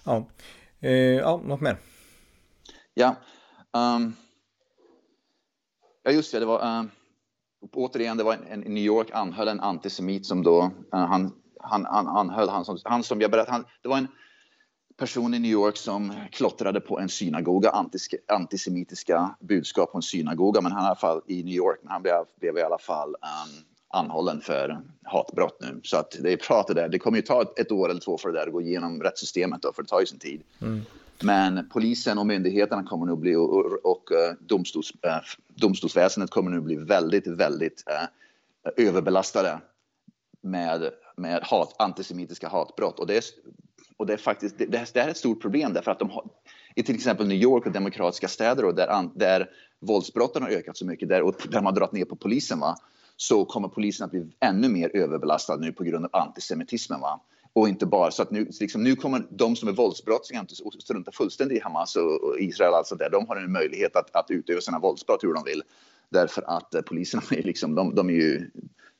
Ja. 0.03 0.25
Eh, 0.79 0.91
ja, 0.91 1.41
något 1.45 1.61
mer? 1.61 1.77
Ja. 2.93 3.15
Um, 3.73 4.15
ja, 6.03 6.11
just 6.11 6.31
det, 6.31 6.39
det 6.39 6.45
var 6.45 6.79
um, 6.79 6.91
återigen, 7.73 8.17
det 8.17 8.23
var 8.23 8.33
en, 8.33 8.63
en 8.63 8.73
New 8.73 8.83
York 8.83 9.07
anhöll 9.11 9.47
en 9.47 9.59
antisemit 9.59 10.25
som 10.25 10.43
då, 10.43 10.71
eh, 10.93 11.05
han, 11.05 11.31
han, 11.59 11.85
han 11.85 12.07
anhöll 12.07 12.49
han 12.49 12.65
som, 12.65 12.77
han 12.83 13.03
som 13.03 13.21
jag 13.21 13.31
berättade, 13.31 13.51
han, 13.51 13.65
det 13.81 13.89
var 13.89 13.97
en 13.97 14.07
person 14.97 15.33
i 15.33 15.39
New 15.39 15.51
York 15.51 15.77
som 15.77 16.13
klottrade 16.31 16.79
på 16.79 16.99
en 16.99 17.09
synagoga, 17.09 17.69
antis, 17.69 18.09
antisemitiska 18.27 19.35
budskap 19.39 19.91
på 19.91 19.97
en 19.97 20.01
synagoga, 20.01 20.61
men 20.61 20.71
han 20.71 20.83
i 20.83 20.85
alla 20.85 20.95
fall 20.95 21.21
i 21.27 21.43
New 21.43 21.53
York, 21.53 21.79
men 21.83 21.91
han 21.91 22.01
blev, 22.01 22.15
blev 22.39 22.57
i 22.57 22.61
alla 22.61 22.77
fall 22.77 23.09
um, 23.09 23.63
anhållen 23.89 24.41
för 24.41 24.81
hatbrott 25.03 25.57
nu. 25.61 25.79
Så 25.83 25.97
att 25.97 26.17
det 26.21 26.33
är 26.33 26.37
prat 26.37 26.67
där. 26.67 26.89
Det 26.89 26.99
kommer 26.99 27.17
ju 27.17 27.21
ta 27.21 27.41
ett, 27.41 27.59
ett, 27.59 27.71
år 27.71 27.89
eller 27.89 28.01
två 28.01 28.17
för 28.17 28.29
det 28.29 28.39
där 28.39 28.47
att 28.47 28.53
gå 28.53 28.61
igenom 28.61 29.03
rättssystemet 29.03 29.61
då, 29.61 29.73
för 29.73 29.83
det 29.83 29.89
tar 29.89 29.99
ju 29.99 30.05
sin 30.05 30.19
tid. 30.19 30.41
Mm. 30.61 30.81
Men 31.23 31.69
polisen 31.69 32.17
och 32.17 32.27
myndigheterna 32.27 32.83
kommer 32.83 33.05
nu 33.05 33.15
bli 33.15 33.35
och, 33.35 33.55
och, 33.55 33.79
och 33.83 34.11
eh, 34.11 34.33
domstols, 34.39 34.93
äh, 35.01 35.17
domstolsväsendet 35.55 36.31
kommer 36.31 36.51
nu 36.51 36.61
bli 36.61 36.75
väldigt, 36.75 37.27
väldigt 37.27 37.83
äh, 37.87 38.87
överbelastade 38.87 39.59
med, 40.41 40.89
med 41.15 41.43
hat, 41.43 41.75
antisemitiska 41.79 42.47
hatbrott. 42.47 42.99
Och 42.99 43.07
det 43.07 43.17
är, 43.17 43.23
och 43.97 44.05
det 44.05 44.13
är 44.13 44.17
faktiskt 44.17 44.57
det, 44.57 44.65
det 44.65 44.99
är 44.99 45.09
ett 45.09 45.17
stort 45.17 45.41
problem 45.41 45.73
därför 45.73 45.91
att 45.91 45.99
de 45.99 46.09
har, 46.09 46.25
i 46.75 46.83
till 46.83 46.95
exempel 46.95 47.27
New 47.27 47.37
York 47.37 47.65
och 47.65 47.71
demokratiska 47.71 48.27
städer 48.27 48.65
och 48.65 48.75
där, 48.75 49.09
där 49.15 49.49
våldsbrotten 49.79 50.43
har 50.43 50.49
ökat 50.49 50.77
så 50.77 50.85
mycket 50.85 51.09
där, 51.09 51.21
och 51.21 51.35
där 51.49 51.61
man 51.61 51.73
dragit 51.73 51.91
ner 51.91 52.05
på 52.05 52.15
polisen 52.15 52.59
va, 52.59 52.75
så 53.15 53.45
kommer 53.45 53.67
polisen 53.67 54.05
att 54.05 54.11
bli 54.11 54.35
ännu 54.39 54.69
mer 54.69 54.95
överbelastad 54.95 55.55
nu 55.55 55.71
på 55.71 55.83
grund 55.83 56.05
av 56.05 56.21
antisemitismen. 56.21 57.01
Va? 57.01 57.21
Och 57.57 57.69
inte 57.69 57.85
bara 57.85 58.11
så 58.11 58.21
att 58.21 58.31
nu, 58.31 58.49
liksom, 58.59 58.83
nu 58.83 58.95
kommer 58.95 59.27
de 59.29 59.55
som 59.55 59.69
är 59.69 59.73
våldsbrottslingar 59.73 60.43
att 60.43 60.81
strunta 60.81 61.11
fullständigt 61.11 61.57
i 61.57 61.61
Hamas 61.61 61.95
och, 61.95 62.23
och 62.23 62.39
Israel. 62.39 62.73
Alltså 62.73 62.95
där. 62.95 63.09
De 63.09 63.27
har 63.27 63.35
en 63.35 63.51
möjlighet 63.51 63.95
att, 63.95 64.15
att 64.15 64.31
utöva 64.31 64.61
sina 64.61 64.79
våldsbrott 64.79 65.23
hur 65.23 65.33
de 65.33 65.43
vill. 65.43 65.63
Därför 66.09 66.43
att 66.47 66.75
eh, 66.75 66.81
poliserna 66.81 67.23
är, 67.31 67.43
liksom, 67.43 67.75
de, 67.75 67.95
de 67.95 68.09
är 68.09 68.13
ju 68.13 68.49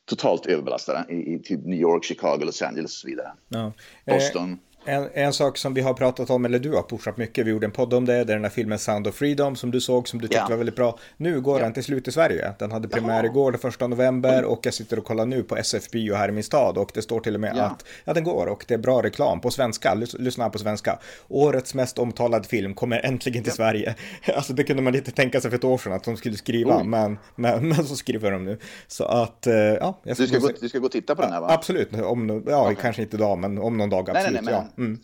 totalt 0.05 0.45
överbelastade 0.45 1.13
i, 1.13 1.33
i 1.33 1.39
typ 1.39 1.65
New 1.65 1.79
York, 1.79 2.03
Chicago, 2.03 2.39
Los 2.45 2.61
Angeles 2.61 2.91
och 2.91 2.99
så 2.99 3.07
vidare. 3.07 3.31
Ja. 3.47 3.73
Boston. 4.05 4.59
En, 4.87 5.09
en 5.13 5.33
sak 5.33 5.57
som 5.57 5.73
vi 5.73 5.81
har 5.81 5.93
pratat 5.93 6.29
om, 6.29 6.45
eller 6.45 6.59
du 6.59 6.71
har 6.73 6.83
pushat 6.83 7.17
mycket, 7.17 7.45
vi 7.45 7.51
gjorde 7.51 7.65
en 7.65 7.71
podd 7.71 7.93
om 7.93 8.05
det, 8.05 8.13
det 8.13 8.19
är 8.19 8.35
den 8.35 8.43
här 8.43 8.49
filmen 8.49 8.79
Sound 8.79 9.07
of 9.07 9.15
Freedom 9.15 9.55
som 9.55 9.71
du 9.71 9.81
såg, 9.81 10.07
som 10.07 10.21
du 10.21 10.27
tyckte 10.27 10.37
ja. 10.37 10.49
var 10.49 10.57
väldigt 10.57 10.75
bra. 10.75 10.99
Nu 11.17 11.41
går 11.41 11.59
ja. 11.59 11.63
den 11.63 11.73
till 11.73 11.83
slut 11.83 12.07
i 12.07 12.11
Sverige. 12.11 12.53
Den 12.59 12.71
hade 12.71 12.87
premiär 12.87 13.23
Jaha. 13.23 13.25
igår, 13.25 13.51
den 13.51 13.61
första 13.61 13.87
november, 13.87 14.43
och 14.43 14.59
jag 14.63 14.73
sitter 14.73 14.99
och 14.99 15.05
kollar 15.05 15.25
nu 15.25 15.43
på 15.43 15.57
SF 15.57 15.91
Bio 15.91 16.15
här 16.15 16.29
i 16.29 16.31
min 16.31 16.43
stad, 16.43 16.77
och 16.77 16.91
det 16.93 17.01
står 17.01 17.19
till 17.19 17.35
och 17.35 17.41
med 17.41 17.53
ja. 17.55 17.63
att 17.63 17.85
ja, 18.05 18.13
den 18.13 18.23
går, 18.23 18.47
och 18.47 18.65
det 18.67 18.73
är 18.73 18.77
bra 18.77 19.03
reklam 19.03 19.41
på 19.41 19.51
svenska. 19.51 19.93
Lys 19.93 20.13
lyssna 20.13 20.49
på 20.49 20.59
svenska. 20.59 20.99
Årets 21.27 21.73
mest 21.73 21.99
omtalad 21.99 22.45
film 22.45 22.73
kommer 22.73 23.05
äntligen 23.05 23.43
till 23.43 23.53
Sverige. 23.53 23.95
Alltså 24.35 24.53
det 24.53 24.63
kunde 24.63 24.83
man 24.83 24.95
inte 24.95 25.11
tänka 25.11 25.41
sig 25.41 25.51
för 25.51 25.57
ett 25.57 25.63
år 25.63 25.77
sedan 25.77 25.93
att 25.93 26.03
de 26.03 26.17
skulle 26.17 26.37
skriva, 26.37 26.83
men, 26.83 27.17
men, 27.35 27.69
men, 27.69 27.85
så 27.85 27.95
skriver 27.95 28.31
de 28.31 28.45
nu. 28.45 28.57
Så 28.87 29.03
att, 29.03 29.47
eh, 29.47 29.53
ja. 29.53 29.99
du, 30.03 30.27
ska 30.27 30.39
gå, 30.39 30.49
du 30.61 30.69
ska 30.69 30.79
gå 30.79 30.85
och 30.85 30.91
titta 30.91 31.15
på 31.15 31.21
den 31.21 31.31
här 31.31 31.41
va? 31.41 31.47
Absolut, 31.49 32.01
om, 32.01 32.43
ja, 32.47 32.61
okay. 32.61 32.75
kanske 32.81 33.01
inte 33.01 33.17
idag, 33.17 33.37
men 33.37 33.57
om 33.57 33.77
någon 33.77 33.89
dag, 33.89 34.09
absolut. 34.09 34.23
Nej, 34.23 34.33
nej, 34.33 34.41
nej, 34.41 34.53
men, 34.53 34.53
ja. 34.53 34.76
Mm 34.77 34.99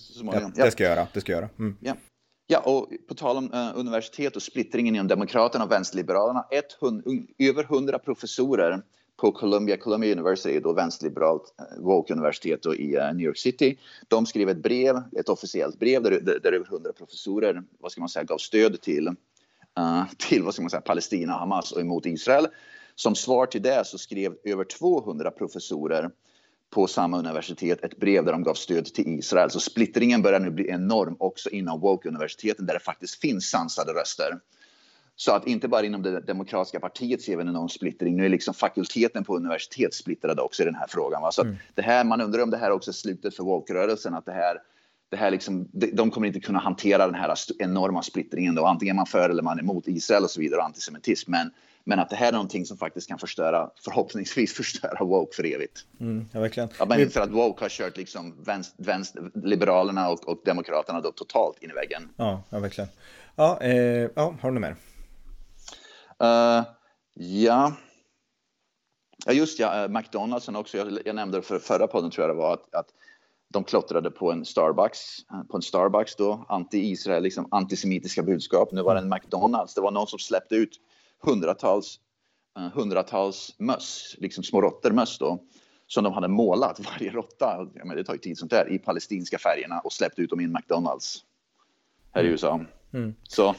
det 0.56 0.72
ska 0.72 0.84
jag 0.84 0.96
göra. 0.96 1.08
Det 1.14 1.22
ska 1.22 1.32
jag 1.32 1.42
göra. 1.42 1.50
Mm. 1.60 1.78
Ja. 1.80 1.96
Ja, 2.48 2.60
och 2.60 2.90
på 3.08 3.16
tal 3.16 3.38
om 3.38 3.54
uh, 3.54 3.80
universitet 3.80 4.36
och 4.36 4.42
splittringen 4.42 4.96
inom 4.96 5.08
Demokraterna 5.08 5.66
och 5.66 5.72
Vänsterliberalerna. 5.72 6.46
Ett 6.52 6.78
över 7.40 7.64
hundra 7.64 8.00
professorer 8.00 8.82
på 9.18 9.32
Columbia, 9.32 9.78
Columbia 9.78 10.12
University, 10.12 10.60
då 10.60 10.74
vänsterliberalt 10.74 11.54
uh, 11.62 11.84
woke-universitet 11.84 12.66
i 12.66 12.98
uh, 12.98 13.14
New 13.14 13.26
York 13.26 13.38
City. 13.38 13.80
De 14.08 14.26
skrev 14.26 14.50
ett 14.50 14.64
brev, 14.64 14.96
ett 15.20 15.30
officiellt 15.30 15.80
brev 15.80 16.04
där, 16.04 16.12
där, 16.12 16.40
där 16.44 16.52
över 16.52 16.66
hundra 16.66 16.94
professorer, 16.94 17.64
vad 17.80 17.92
ska 17.92 18.02
man 18.02 18.10
säga, 18.10 18.24
gav 18.24 18.38
stöd 18.38 18.82
till, 18.82 19.08
uh, 19.08 20.06
till 20.18 20.44
vad 20.44 20.54
ska 20.54 20.64
man 20.64 20.70
säga, 20.70 20.82
Palestina, 20.82 21.34
Hamas 21.34 21.72
och 21.72 21.82
emot 21.82 22.06
Israel. 22.06 22.48
Som 22.96 23.16
svar 23.16 23.46
till 23.46 23.62
det 23.62 23.88
så 23.88 23.98
skrev 23.98 24.36
över 24.44 24.64
200 24.64 25.32
professorer 25.32 26.10
på 26.74 26.88
samma 26.88 27.20
universitet 27.20 27.84
ett 27.84 27.98
brev 27.98 28.26
där 28.26 28.32
de 28.32 28.44
gav 28.44 28.54
stöd 28.54 28.86
till 28.86 29.20
Israel. 29.20 29.50
Så 29.50 29.60
splittringen 29.60 30.22
börjar 30.22 30.40
nu 30.40 30.50
bli 30.50 30.70
enorm 30.70 31.16
också 31.20 31.50
inom 31.50 31.80
woke-universiteten 31.80 32.66
där 32.66 32.74
det 32.74 32.80
faktiskt 32.80 33.16
finns 33.16 33.50
sansade 33.50 33.94
röster. 33.94 34.40
Så 35.16 35.32
att 35.32 35.48
inte 35.48 35.68
bara 35.68 35.86
inom 35.86 36.02
det 36.02 36.20
demokratiska 36.20 36.80
partiet 36.80 37.22
ser 37.22 37.36
vi 37.36 37.42
en 37.42 37.50
enorm 37.50 37.70
splittring. 37.70 38.16
Nu 38.16 38.26
är 38.26 38.30
liksom 38.30 38.54
fakulteten 38.54 39.24
på 39.24 39.36
universitet 39.36 39.94
splittrade 39.94 40.42
också 40.42 40.64
i 40.64 40.66
den 40.66 40.76
här 40.76 40.88
frågan. 40.90 41.22
Va? 41.22 41.32
Så 41.32 41.42
mm. 41.42 41.56
det 41.74 41.82
här, 41.82 42.04
man 42.04 42.22
undrar 42.22 42.44
om 42.44 42.50
det 42.50 42.58
här 42.58 42.72
också 42.72 42.92
är 42.92 42.94
slutet 42.94 43.36
för 43.36 43.44
woke-rörelsen. 43.44 44.14
Att 44.14 44.26
det 44.26 44.32
här, 44.32 44.58
det 45.10 45.18
här 45.18 45.32
liksom, 45.32 45.70
de 45.72 46.12
kommer 46.12 46.28
inte 46.28 46.40
kunna 46.40 46.60
hantera 46.60 47.06
den 47.06 47.16
här 47.16 47.36
enorma 47.60 48.02
splittringen. 48.02 48.56
Då. 48.56 48.66
Antingen 48.66 48.96
man 48.96 49.06
för 49.06 49.30
eller 49.30 49.44
man 49.44 49.58
är 49.58 49.64
emot 49.64 49.88
Israel 49.88 50.24
och 50.24 50.30
så 50.30 50.40
vidare 50.40 50.60
och 50.60 50.66
antisemitism. 50.66 51.32
Men 51.32 51.52
men 51.86 52.00
att 52.00 52.10
det 52.10 52.16
här 52.16 52.28
är 52.28 52.32
någonting 52.32 52.66
som 52.66 52.78
faktiskt 52.78 53.08
kan 53.08 53.20
förstöra, 53.20 53.70
förhoppningsvis 53.84 54.54
förstöra 54.58 55.06
woke 55.06 55.36
för 55.36 55.46
evigt. 55.46 55.86
Mm, 56.00 56.30
ja, 56.34 56.40
verkligen. 56.40 56.70
Ja, 56.80 56.86
men 56.86 57.10
för 57.10 57.22
att 57.22 57.32
woke 57.32 57.64
har 57.64 57.70
kört 57.70 57.98
liksom 57.98 58.44
vänster, 58.44 58.84
vänster, 58.84 59.32
Liberalerna 59.34 60.10
och, 60.10 60.28
och 60.28 60.42
Demokraterna 60.46 61.02
då 61.02 61.12
totalt 61.12 61.64
in 61.64 61.70
i 61.70 61.74
väggen. 61.74 62.10
Ja, 62.16 62.44
ja 62.50 62.60
verkligen. 62.60 62.90
Ja, 63.36 63.62
eh, 63.62 64.10
ja 64.16 64.36
har 64.42 64.52
du 64.52 64.60
mer? 64.60 64.76
Uh, 66.24 66.64
ja. 67.14 67.74
Ja, 69.26 69.34
just 69.34 69.60
ja, 69.60 69.88
McDonalds 69.88 70.48
också. 70.48 70.78
Jag, 70.78 71.00
jag 71.06 71.16
nämnde 71.16 71.42
för 71.42 71.60
förra 71.60 71.88
podden 71.88 72.12
tror 72.12 72.28
jag 72.28 72.36
det 72.36 72.40
var 72.40 72.54
att, 72.54 72.76
att 72.76 72.88
de 73.54 73.64
klottrade 73.64 74.12
på 74.12 74.32
en 74.32 74.46
Starbucks, 74.46 75.00
eh, 75.32 75.44
på 75.44 75.58
en 75.58 75.62
Starbucks 75.62 76.16
då, 76.16 76.46
anti-Israel, 76.50 77.22
liksom 77.22 77.48
antisemitiska 77.52 78.24
budskap. 78.24 78.72
Nu 78.72 78.82
var 78.82 78.96
det 78.96 79.02
en 79.02 79.10
McDonalds. 79.10 79.74
Det 79.74 79.82
var 79.82 79.92
någon 79.92 80.08
som 80.08 80.20
släppte 80.20 80.56
ut 80.56 80.80
hundratals, 81.24 82.00
uh, 82.60 82.70
hundratals 82.74 83.56
möss, 83.58 84.16
liksom 84.18 84.44
små 84.44 84.62
råttermöss 84.62 85.18
då, 85.18 85.44
som 85.88 86.04
de 86.04 86.14
hade 86.14 86.28
målat 86.28 86.80
varje 87.00 87.12
råtta, 87.12 87.68
det 87.96 88.04
tar 88.04 88.14
ju 88.14 88.20
tid 88.20 88.38
sånt 88.38 88.52
där, 88.52 88.72
i 88.72 88.80
palestinska 88.80 89.38
färgerna 89.38 89.80
och 89.80 89.94
släppt 89.94 90.20
ut 90.20 90.30
dem 90.30 90.42
i 90.42 90.44
en 90.44 90.52
McDonalds 90.52 91.24
här 92.12 92.22
i 92.22 92.26
mm. 92.26 92.32
USA. 92.32 92.60
Mm. 92.94 93.16
Så 93.24 93.56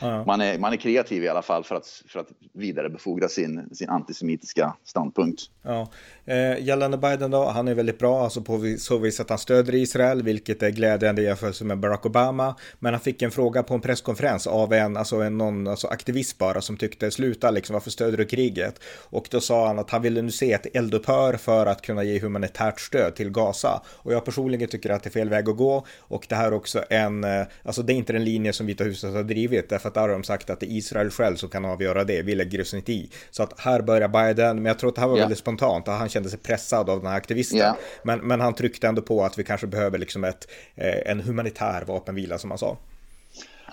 man, 0.26 0.40
är, 0.40 0.58
man 0.58 0.72
är 0.72 0.76
kreativ 0.76 1.24
i 1.24 1.28
alla 1.28 1.42
fall 1.42 1.64
för 1.64 1.74
att, 1.74 2.02
för 2.08 2.20
att 2.20 2.28
vidarebefordra 2.52 3.28
sin, 3.28 3.68
sin 3.72 3.88
antisemitiska 3.88 4.76
ståndpunkt. 4.84 5.42
Ja. 5.62 5.88
Eh, 6.24 6.64
gällande 6.64 6.98
Biden 6.98 7.30
då, 7.30 7.44
han 7.44 7.68
är 7.68 7.74
väldigt 7.74 7.98
bra, 7.98 8.24
alltså 8.24 8.42
på 8.42 8.74
så 8.78 8.98
vis 8.98 9.20
att 9.20 9.30
han 9.30 9.38
stöder 9.38 9.74
Israel, 9.74 10.22
vilket 10.22 10.62
är 10.62 10.70
glädjande 10.70 11.22
i 11.22 11.24
jämförelse 11.24 11.64
med 11.64 11.78
Barack 11.78 12.06
Obama. 12.06 12.56
Men 12.78 12.94
han 12.94 13.00
fick 13.00 13.22
en 13.22 13.30
fråga 13.30 13.62
på 13.62 13.74
en 13.74 13.80
presskonferens 13.80 14.46
av 14.46 14.72
en, 14.72 14.96
alltså 14.96 15.16
en 15.16 15.38
någon, 15.38 15.66
alltså 15.66 15.86
aktivist 15.86 16.38
bara, 16.38 16.60
som 16.60 16.76
tyckte 16.76 17.10
sluta 17.10 17.50
liksom, 17.50 17.74
varför 17.74 17.90
stöder 17.90 18.18
du 18.18 18.24
kriget? 18.24 18.80
Och 19.10 19.28
då 19.30 19.40
sa 19.40 19.66
han 19.66 19.78
att 19.78 19.90
han 19.90 20.02
ville 20.02 20.22
nu 20.22 20.30
se 20.30 20.52
ett 20.52 20.76
eldupphör 20.76 21.34
för 21.34 21.66
att 21.66 21.82
kunna 21.82 22.04
ge 22.04 22.20
humanitärt 22.20 22.80
stöd 22.80 23.14
till 23.14 23.30
Gaza. 23.30 23.82
Och 23.86 24.12
jag 24.12 24.24
personligen 24.24 24.68
tycker 24.68 24.90
att 24.90 25.02
det 25.02 25.08
är 25.08 25.12
fel 25.12 25.28
väg 25.28 25.48
att 25.48 25.56
gå. 25.56 25.86
Och 25.98 26.26
det 26.28 26.34
här 26.34 26.46
är 26.46 26.52
också 26.52 26.84
en, 26.90 27.24
eh, 27.24 27.46
alltså 27.62 27.82
det 27.82 27.92
är 27.92 27.94
inte 27.94 28.12
en 28.12 28.24
linje 28.24 28.52
som 28.60 28.66
Vita 28.66 28.84
huset 28.84 29.14
har 29.14 29.22
drivit, 29.22 29.68
därför 29.68 29.88
att 29.88 29.94
där 29.94 30.00
har 30.00 30.08
de 30.08 30.24
sagt 30.24 30.50
att 30.50 30.60
det 30.60 30.66
är 30.66 30.76
Israel 30.76 31.10
själv 31.10 31.36
som 31.36 31.48
kan 31.48 31.64
avgöra 31.64 32.04
det, 32.04 32.22
vi 32.22 32.34
lägger 32.34 32.60
oss 32.60 32.74
inte 32.74 32.92
i. 32.92 33.10
Så 33.30 33.42
att 33.42 33.60
här 33.60 33.82
börjar 33.82 34.08
Biden, 34.08 34.56
men 34.56 34.64
jag 34.64 34.78
tror 34.78 34.88
att 34.88 34.94
det 34.94 35.00
här 35.00 35.08
var 35.08 35.16
yeah. 35.16 35.24
väldigt 35.24 35.38
spontant, 35.38 35.86
han 35.86 36.08
kände 36.08 36.30
sig 36.30 36.38
pressad 36.38 36.90
av 36.90 36.98
den 36.98 37.06
här 37.06 37.16
aktivisten. 37.16 37.58
Yeah. 37.58 37.76
Men, 38.02 38.18
men 38.18 38.40
han 38.40 38.54
tryckte 38.54 38.88
ändå 38.88 39.02
på 39.02 39.24
att 39.24 39.38
vi 39.38 39.44
kanske 39.44 39.66
behöver 39.66 39.98
liksom 39.98 40.24
ett, 40.24 40.50
eh, 40.74 41.10
en 41.10 41.20
humanitär 41.20 41.84
vapenvila 41.86 42.38
som 42.38 42.50
han 42.50 42.58
sa. 42.58 42.76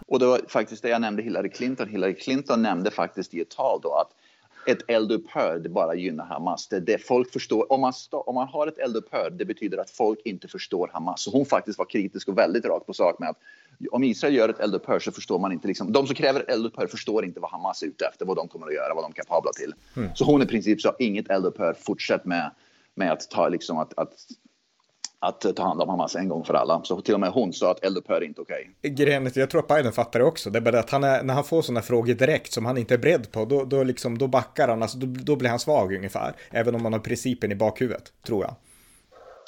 Och 0.07 0.19
det 0.19 0.25
var 0.25 0.41
faktiskt 0.47 0.81
det 0.81 0.89
jag 0.89 1.01
nämnde 1.01 1.23
Hillary 1.23 1.49
Clinton. 1.49 1.89
Hillary 1.89 2.15
Clinton 2.15 2.61
nämnde 2.61 2.91
faktiskt 2.91 3.33
i 3.33 3.41
ett 3.41 3.49
tal 3.49 3.79
då 3.83 3.93
att 3.93 4.09
ett 4.67 4.89
eldupphör 4.89 5.59
det 5.59 5.69
bara 5.69 5.95
gynnar 5.95 6.25
Hamas. 6.25 6.67
Det, 6.67 6.79
det 6.79 6.97
folk 6.97 7.33
förstår, 7.33 7.71
om 7.71 7.81
man, 7.81 7.93
om 8.11 8.35
man 8.35 8.47
har 8.47 8.67
ett 8.67 8.77
eldupphör 8.77 9.29
det 9.29 9.45
betyder 9.45 9.77
att 9.77 9.89
folk 9.89 10.19
inte 10.25 10.47
förstår 10.47 10.89
Hamas. 10.93 11.21
Så 11.21 11.31
hon 11.31 11.45
faktiskt 11.45 11.79
var 11.79 11.85
kritisk 11.85 12.27
och 12.27 12.37
väldigt 12.37 12.65
rakt 12.65 12.85
på 12.85 12.93
sak 12.93 13.19
med 13.19 13.29
att 13.29 13.37
om 13.91 14.03
Israel 14.03 14.35
gör 14.35 14.49
ett 14.49 14.59
eldupphör 14.59 14.99
så 14.99 15.11
förstår 15.11 15.39
man 15.39 15.51
inte, 15.51 15.67
liksom, 15.67 15.91
de 15.91 16.07
som 16.07 16.15
kräver 16.15 16.39
ett 16.39 16.49
eldupphör 16.49 16.87
förstår 16.87 17.25
inte 17.25 17.39
vad 17.39 17.51
Hamas 17.51 17.83
är 17.83 17.87
ute 17.87 18.05
efter, 18.05 18.25
vad 18.25 18.37
de 18.37 18.47
kommer 18.47 18.67
att 18.67 18.73
göra, 18.73 18.93
vad 18.95 19.03
de 19.03 19.11
är 19.11 19.15
kapabla 19.15 19.51
till. 19.51 19.73
Mm. 19.95 20.09
Så 20.15 20.25
hon 20.25 20.41
i 20.41 20.45
princip 20.45 20.81
sa 20.81 20.95
inget 20.99 21.29
eldupphör, 21.29 21.75
fortsätt 21.79 22.25
med, 22.25 22.51
med 22.95 23.11
att 23.11 23.29
ta 23.29 23.49
liksom 23.49 23.77
att, 23.77 23.93
att 23.97 24.13
att 25.19 25.55
ta 25.55 25.63
hand 25.63 25.81
om 25.81 25.89
Hamas 25.89 26.15
en 26.15 26.29
gång 26.29 26.43
för 26.43 26.53
alla. 26.53 26.81
Så 26.83 27.01
till 27.01 27.13
och 27.13 27.19
med 27.19 27.29
hon 27.29 27.53
sa 27.53 27.71
att 27.71 27.83
eldupphör 27.83 28.15
är 28.15 28.25
inte 28.25 28.41
okej. 28.41 28.69
Okay. 28.79 28.91
Grejen 28.91 29.31
jag 29.35 29.49
tror 29.49 29.61
att 29.61 29.67
Biden 29.67 29.91
fattar 29.91 30.19
det 30.19 30.25
också. 30.25 30.49
Det 30.49 30.59
är 30.59 30.61
bara 30.61 30.79
att 30.79 30.89
han 30.89 31.03
är, 31.03 31.23
när 31.23 31.33
han 31.33 31.43
får 31.43 31.61
sådana 31.61 31.81
frågor 31.81 32.13
direkt 32.13 32.53
som 32.53 32.65
han 32.65 32.77
inte 32.77 32.93
är 32.93 32.97
beredd 32.97 33.31
på, 33.31 33.45
då, 33.45 33.65
då, 33.65 33.83
liksom, 33.83 34.17
då 34.17 34.27
backar 34.27 34.67
han, 34.67 34.81
alltså, 34.81 34.97
då, 34.97 35.07
då 35.23 35.35
blir 35.35 35.49
han 35.49 35.59
svag 35.59 35.95
ungefär. 35.95 36.33
Även 36.51 36.75
om 36.75 36.83
man 36.83 36.93
har 36.93 36.99
principen 36.99 37.51
i 37.51 37.55
bakhuvudet, 37.55 38.13
tror 38.23 38.43
jag. 38.43 38.55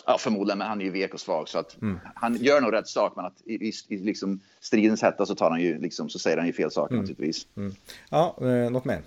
Ja, 0.06 0.18
förmodligen, 0.18 0.58
men 0.58 0.68
han 0.68 0.82
är 0.82 0.86
ju 0.86 0.92
vek 0.92 1.14
och 1.14 1.20
svag. 1.20 1.50
Så 1.50 1.60
att 1.60 1.82
mm. 1.82 2.00
Han 2.16 2.36
gör 2.36 2.62
nog 2.62 2.74
rätt 2.74 2.88
sak, 2.88 3.14
men 3.16 3.26
att 3.26 3.42
i, 3.46 3.54
i, 3.54 3.72
i 3.88 3.98
liksom 3.98 4.40
stridens 4.60 5.02
hetta 5.02 5.26
så, 5.26 5.36
tar 5.36 5.50
han 5.50 5.62
ju, 5.62 5.80
liksom, 5.80 6.10
så 6.10 6.20
säger 6.20 6.38
han 6.38 6.48
ju 6.48 6.54
fel 6.54 6.72
saker 6.72 6.94
mm. 6.94 7.04
naturligtvis. 7.04 7.48
Mm. 7.58 7.76
Ja, 8.10 8.36
eh, 8.42 8.72
något 8.72 8.86
mer? 8.86 9.02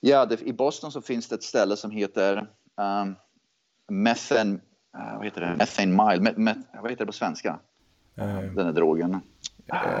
Ja, 0.00 0.26
det, 0.26 0.42
i 0.42 0.52
Boston 0.52 0.92
så 0.92 1.02
finns 1.02 1.28
det 1.28 1.34
ett 1.34 1.42
ställe 1.42 1.76
som 1.76 1.90
heter 1.90 2.46
um, 2.76 3.14
Methen, 3.88 4.60
uh, 4.94 5.16
vad 5.16 5.24
heter 5.24 5.40
det? 5.40 5.56
Methane 5.56 6.04
Mile. 6.04 6.22
Met, 6.22 6.36
met, 6.36 6.58
vad 6.82 6.90
heter 6.90 7.04
det 7.04 7.06
på 7.06 7.12
svenska? 7.12 7.58
Uh, 8.18 8.40
Den 8.54 8.66
här 8.66 8.72
drogen. 8.72 9.20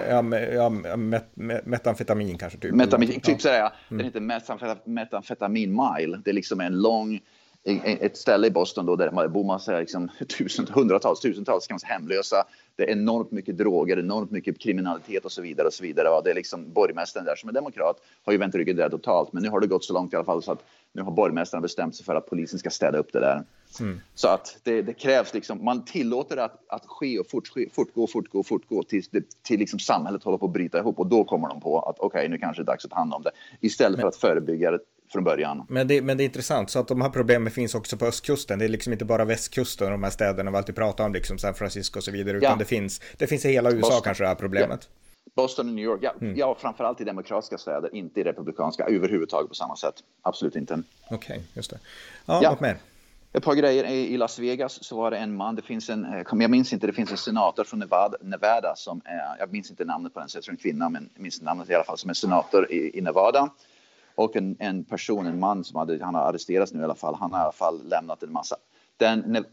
Ja, 0.08 0.22
med, 0.22 0.54
ja 0.54 0.68
met, 0.96 1.36
met, 1.36 1.66
metamfetamin 1.66 2.38
kanske. 2.38 2.58
Typ, 2.58 2.74
Metami, 2.74 3.06
typ 3.06 3.40
sådär, 3.40 3.58
ja. 3.58 3.72
Den 3.88 3.96
mm. 3.96 4.06
heter 4.06 4.20
metamfetamin, 4.20 4.94
metamfetamin 4.94 5.70
Mile. 5.70 6.20
Det 6.24 6.30
är 6.30 6.34
liksom 6.34 6.60
en 6.60 6.82
lång 6.82 7.20
ett 7.64 8.16
ställe 8.16 8.46
i 8.46 8.50
Boston 8.50 8.86
då 8.86 8.96
där 8.96 9.22
det 9.22 9.28
bor 9.28 9.44
massa, 9.44 9.78
liksom, 9.78 10.10
tusen, 10.38 10.66
hundratals, 10.70 11.20
tusentals 11.20 11.66
kanske 11.66 11.88
hemlösa. 11.88 12.44
Det 12.76 12.82
är 12.82 12.92
enormt 12.92 13.30
mycket 13.30 13.58
droger, 13.58 13.98
enormt 13.98 14.30
mycket 14.30 14.58
kriminalitet 14.58 15.24
och 15.24 15.32
så 15.32 15.42
vidare. 15.42 15.66
och 15.66 15.72
så 15.72 15.82
vidare. 15.82 16.08
Och 16.08 16.24
det 16.24 16.30
är 16.30 16.34
liksom 16.34 16.72
borgmästaren 16.72 17.26
där 17.26 17.36
som 17.36 17.48
är 17.48 17.52
demokrat 17.52 17.96
har 18.24 18.32
ju 18.32 18.38
vänt 18.38 18.54
ryggen 18.54 18.76
där 18.76 18.88
totalt. 18.88 19.32
Men 19.32 19.42
nu 19.42 19.48
har 19.48 19.60
det 19.60 19.66
gått 19.66 19.84
så 19.84 19.92
långt 19.92 20.12
i 20.12 20.16
alla 20.16 20.24
fall 20.24 20.42
så 20.42 20.52
att 20.52 20.64
nu 20.92 21.02
har 21.02 21.10
borgmästaren 21.10 21.62
bestämt 21.62 21.96
sig 21.96 22.04
för 22.04 22.14
att 22.14 22.30
polisen 22.30 22.58
ska 22.58 22.70
städa 22.70 22.98
upp 22.98 23.12
det 23.12 23.20
där. 23.20 23.44
Mm. 23.80 24.00
Så 24.14 24.28
att 24.28 24.58
det, 24.62 24.82
det, 24.82 24.94
krävs 24.94 25.34
liksom, 25.34 25.64
man 25.64 25.84
tillåter 25.84 26.36
att, 26.36 26.64
att 26.68 26.86
ske 26.86 27.18
och 27.18 27.30
fort, 27.30 27.48
fortgå, 27.72 28.06
fortgå, 28.06 28.42
fortgå 28.42 28.82
tills 28.82 29.08
det, 29.08 29.42
till 29.42 29.60
liksom 29.60 29.78
samhället 29.78 30.24
håller 30.24 30.38
på 30.38 30.46
att 30.46 30.52
bryta 30.52 30.78
ihop 30.78 30.98
och 30.98 31.06
då 31.06 31.24
kommer 31.24 31.48
de 31.48 31.60
på 31.60 31.80
att 31.80 31.98
okej, 31.98 32.18
okay, 32.18 32.28
nu 32.28 32.38
kanske 32.38 32.62
det 32.62 32.64
är 32.64 32.72
dags 32.72 32.84
att 32.84 32.90
ta 32.90 32.96
hand 32.96 33.14
om 33.14 33.22
det. 33.22 33.30
Istället 33.60 33.92
Men... 33.92 34.00
för 34.00 34.08
att 34.08 34.16
förebygga 34.16 34.70
det 34.70 34.78
från 35.12 35.24
början. 35.24 35.66
Men 35.68 35.88
det, 35.88 36.02
men 36.02 36.16
det 36.16 36.22
är 36.22 36.24
intressant, 36.24 36.70
så 36.70 36.78
att 36.78 36.88
de 36.88 37.00
här 37.00 37.10
problemen 37.10 37.50
finns 37.50 37.74
också 37.74 37.96
på 37.96 38.06
östkusten. 38.06 38.58
Det 38.58 38.64
är 38.64 38.68
liksom 38.68 38.92
inte 38.92 39.04
bara 39.04 39.24
västkusten, 39.24 39.90
de 39.90 40.02
här 40.02 40.10
städerna 40.10 40.50
vi 40.50 40.56
alltid 40.56 40.74
pratar 40.74 41.04
om, 41.04 41.12
liksom 41.12 41.38
San 41.38 41.54
Francisco 41.54 41.98
och 41.98 42.04
så 42.04 42.10
vidare, 42.10 42.36
utan 42.36 42.50
ja. 42.50 42.56
det, 42.56 42.64
finns, 42.64 43.00
det 43.18 43.26
finns 43.26 43.44
i 43.44 43.48
hela 43.48 43.70
USA 43.70 43.80
Boston. 43.80 44.02
kanske 44.04 44.24
det 44.24 44.28
här 44.28 44.34
problemet. 44.34 44.80
Ja. 44.82 45.00
Boston 45.34 45.68
och 45.68 45.74
New 45.74 45.84
York, 45.84 45.98
ja, 46.02 46.14
mm. 46.20 46.36
ja 46.36 46.56
framförallt 46.60 47.00
i 47.00 47.04
demokratiska 47.04 47.58
städer, 47.58 47.94
inte 47.94 48.20
i 48.20 48.24
republikanska 48.24 48.84
överhuvudtaget 48.84 49.48
på 49.48 49.54
samma 49.54 49.76
sätt. 49.76 49.94
Absolut 50.22 50.56
inte. 50.56 50.82
Okej, 51.10 51.16
okay, 51.16 51.40
just 51.54 51.70
det. 51.70 51.78
Ja, 52.26 52.40
ja. 52.42 52.50
något 52.50 52.60
mer? 52.60 52.76
Ett 53.34 53.44
par 53.44 53.54
grejer. 53.54 53.84
I 53.84 54.16
Las 54.16 54.38
Vegas 54.38 54.84
så 54.84 54.96
var 54.96 55.10
det 55.10 55.18
en 55.18 55.36
man, 55.36 55.54
det 55.54 55.62
finns 55.62 55.90
en, 55.90 56.04
eh, 56.04 56.22
jag 56.32 56.50
minns 56.50 56.72
inte, 56.72 56.86
det 56.86 56.92
finns 56.92 57.10
en 57.10 57.16
senator 57.16 57.64
från 57.64 57.80
Nevada, 57.80 58.18
Nevada 58.20 58.76
som 58.76 59.02
är, 59.04 59.36
jag 59.38 59.52
minns 59.52 59.70
inte 59.70 59.84
namnet 59.84 60.14
på 60.14 60.20
den, 60.20 60.28
så 60.28 60.36
jag 60.36 60.44
tror 60.44 60.52
en 60.52 60.58
kvinna, 60.58 60.88
men 60.88 61.10
jag 61.14 61.22
minns 61.22 61.42
namnet 61.42 61.70
i 61.70 61.74
alla 61.74 61.84
fall, 61.84 61.98
som 61.98 62.10
är 62.10 62.14
senator 62.14 62.72
i, 62.72 62.98
i 62.98 63.00
Nevada. 63.00 63.50
Och 64.14 64.36
en, 64.36 64.56
en 64.58 64.84
person, 64.84 65.26
en 65.26 65.38
man 65.38 65.64
som 65.64 65.78
hade, 65.78 66.04
han 66.04 66.14
har 66.14 66.22
arresterats 66.22 66.72
nu 66.72 66.80
i 66.80 66.84
alla 66.84 66.94
fall, 66.94 67.14
han 67.14 67.32
har 67.32 67.40
i 67.40 67.42
alla 67.42 67.52
fall 67.52 67.88
lämnat 67.88 68.22
en 68.22 68.32
massa. 68.32 68.56
Den, 68.96 69.44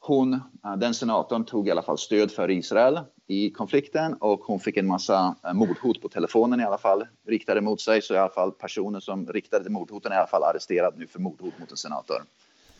hon, 0.00 0.34
eh, 0.34 0.76
den 0.76 0.94
senatorn 0.94 1.44
tog 1.44 1.68
i 1.68 1.70
alla 1.70 1.82
fall 1.82 1.98
stöd 1.98 2.30
för 2.30 2.50
Israel 2.50 3.00
i 3.26 3.50
konflikten 3.50 4.14
och 4.14 4.40
hon 4.40 4.60
fick 4.60 4.76
en 4.76 4.86
massa 4.86 5.36
mordhot 5.54 6.02
på 6.02 6.08
telefonen 6.08 6.60
i 6.60 6.64
alla 6.64 6.78
fall 6.78 7.06
riktade 7.26 7.60
mot 7.60 7.80
sig. 7.80 8.02
Så 8.02 8.14
i 8.14 8.18
alla 8.18 8.32
fall 8.32 8.52
personen 8.52 9.00
som 9.00 9.26
riktade 9.26 9.70
mordhoten 9.70 10.12
är 10.12 10.16
i 10.16 10.18
alla 10.18 10.26
fall 10.26 10.44
arresterad 10.44 10.94
nu 10.96 11.06
för 11.06 11.20
mordhot 11.20 11.58
mot 11.58 11.70
en 11.70 11.76
senator. 11.76 12.22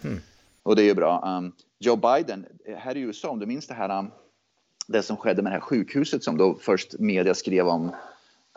Hmm. 0.02 0.20
Och 0.62 0.76
det 0.76 0.82
är 0.82 0.84
ju 0.84 0.94
bra. 0.94 1.38
Um, 1.38 1.52
Joe 1.78 1.96
Biden, 1.96 2.46
här 2.76 2.96
i 2.96 3.00
USA, 3.00 3.28
om 3.28 3.38
du 3.38 3.46
minns 3.46 3.66
det 3.66 3.74
här, 3.74 3.98
um, 3.98 4.10
det 4.86 5.02
som 5.02 5.16
skedde 5.16 5.42
med 5.42 5.52
det 5.52 5.54
här 5.54 5.60
sjukhuset 5.60 6.24
som 6.24 6.36
då 6.36 6.54
först 6.60 6.98
media 6.98 7.34
skrev 7.34 7.68
om 7.68 7.92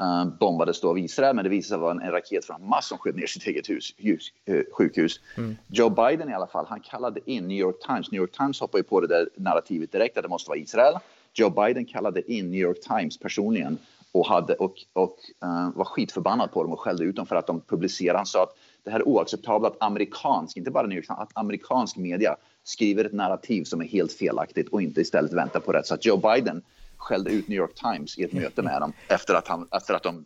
uh, 0.02 0.26
bombades 0.40 0.82
då 0.82 0.90
av 0.90 1.00
Israel, 1.00 1.36
men 1.36 1.44
det 1.44 1.50
visade 1.50 1.70
sig 1.70 1.78
vara 1.78 1.92
en, 1.92 2.02
en 2.02 2.12
raket 2.12 2.46
från 2.46 2.62
Hamas 2.62 2.88
som 2.88 2.98
sköt 2.98 3.16
ner 3.16 3.28
sitt 3.28 3.48
eget 3.48 3.70
hus, 3.70 3.94
hus, 3.98 4.34
uh, 4.50 4.62
sjukhus. 4.72 5.20
Mm. 5.38 5.56
Joe 5.68 5.90
Biden 5.90 6.30
i 6.30 6.34
alla 6.34 6.48
fall, 6.48 6.66
han 6.70 6.80
kallade 6.80 7.20
in 7.32 7.48
New 7.48 7.58
York 7.58 7.80
Times. 7.88 8.12
New 8.12 8.22
York 8.22 8.32
Times 8.32 8.60
hoppade 8.60 8.80
ju 8.80 8.84
på 8.84 9.02
det 9.02 9.08
där 9.08 9.30
narrativet 9.36 9.92
direkt 9.92 10.18
att 10.18 10.24
det 10.24 10.30
måste 10.30 10.50
vara 10.50 10.60
Israel. 10.60 10.94
Joe 11.34 11.50
Biden 11.50 11.86
kallade 11.86 12.34
in 12.34 12.52
New 12.52 12.60
York 12.60 12.82
Times 12.82 13.20
personligen 13.20 13.78
och, 14.12 14.28
hade, 14.28 14.54
och, 14.54 14.76
och 14.94 15.18
uh, 15.46 15.78
var 15.78 15.86
skitförbannad 15.86 16.52
på 16.52 16.64
dem 16.64 16.74
och 16.74 16.80
skällde 16.80 17.04
ut 17.04 17.16
dem 17.16 17.26
för 17.26 17.36
att 17.36 17.48
de 17.48 17.62
publicerade. 17.62 18.20
Han 18.20 18.26
sa 18.26 18.44
att 18.44 18.58
det 18.86 18.92
här 18.92 19.00
är 19.00 19.08
oacceptabelt 19.08 19.74
att 19.74 19.84
amerikansk, 19.84 20.58
inte 20.58 20.72
bara 20.72 20.88
New 20.88 20.98
York 20.98 21.06
att 21.10 21.32
amerikansk 21.34 21.98
media 21.98 22.36
skriver 22.64 23.06
ett 23.06 23.14
narrativ 23.14 23.64
som 23.64 23.82
är 23.82 23.86
helt 23.86 24.14
felaktigt 24.14 24.70
och 24.70 24.82
inte 24.82 25.02
istället 25.02 25.34
väntar 25.34 25.60
på 25.60 25.72
rätt. 25.72 25.86
Så 25.86 25.94
att 25.94 26.06
Joe 26.06 26.18
Biden 26.18 26.62
skällde 26.98 27.32
ut 27.32 27.48
New 27.48 27.58
York 27.58 27.74
Times 27.74 28.18
i 28.18 28.24
ett 28.24 28.34
möte 28.34 28.62
med 28.62 28.82
dem 28.82 28.94
efter 29.08 29.34
att, 29.34 29.48
han, 29.48 29.68
efter 29.72 29.94
att 29.94 30.04
de 30.04 30.26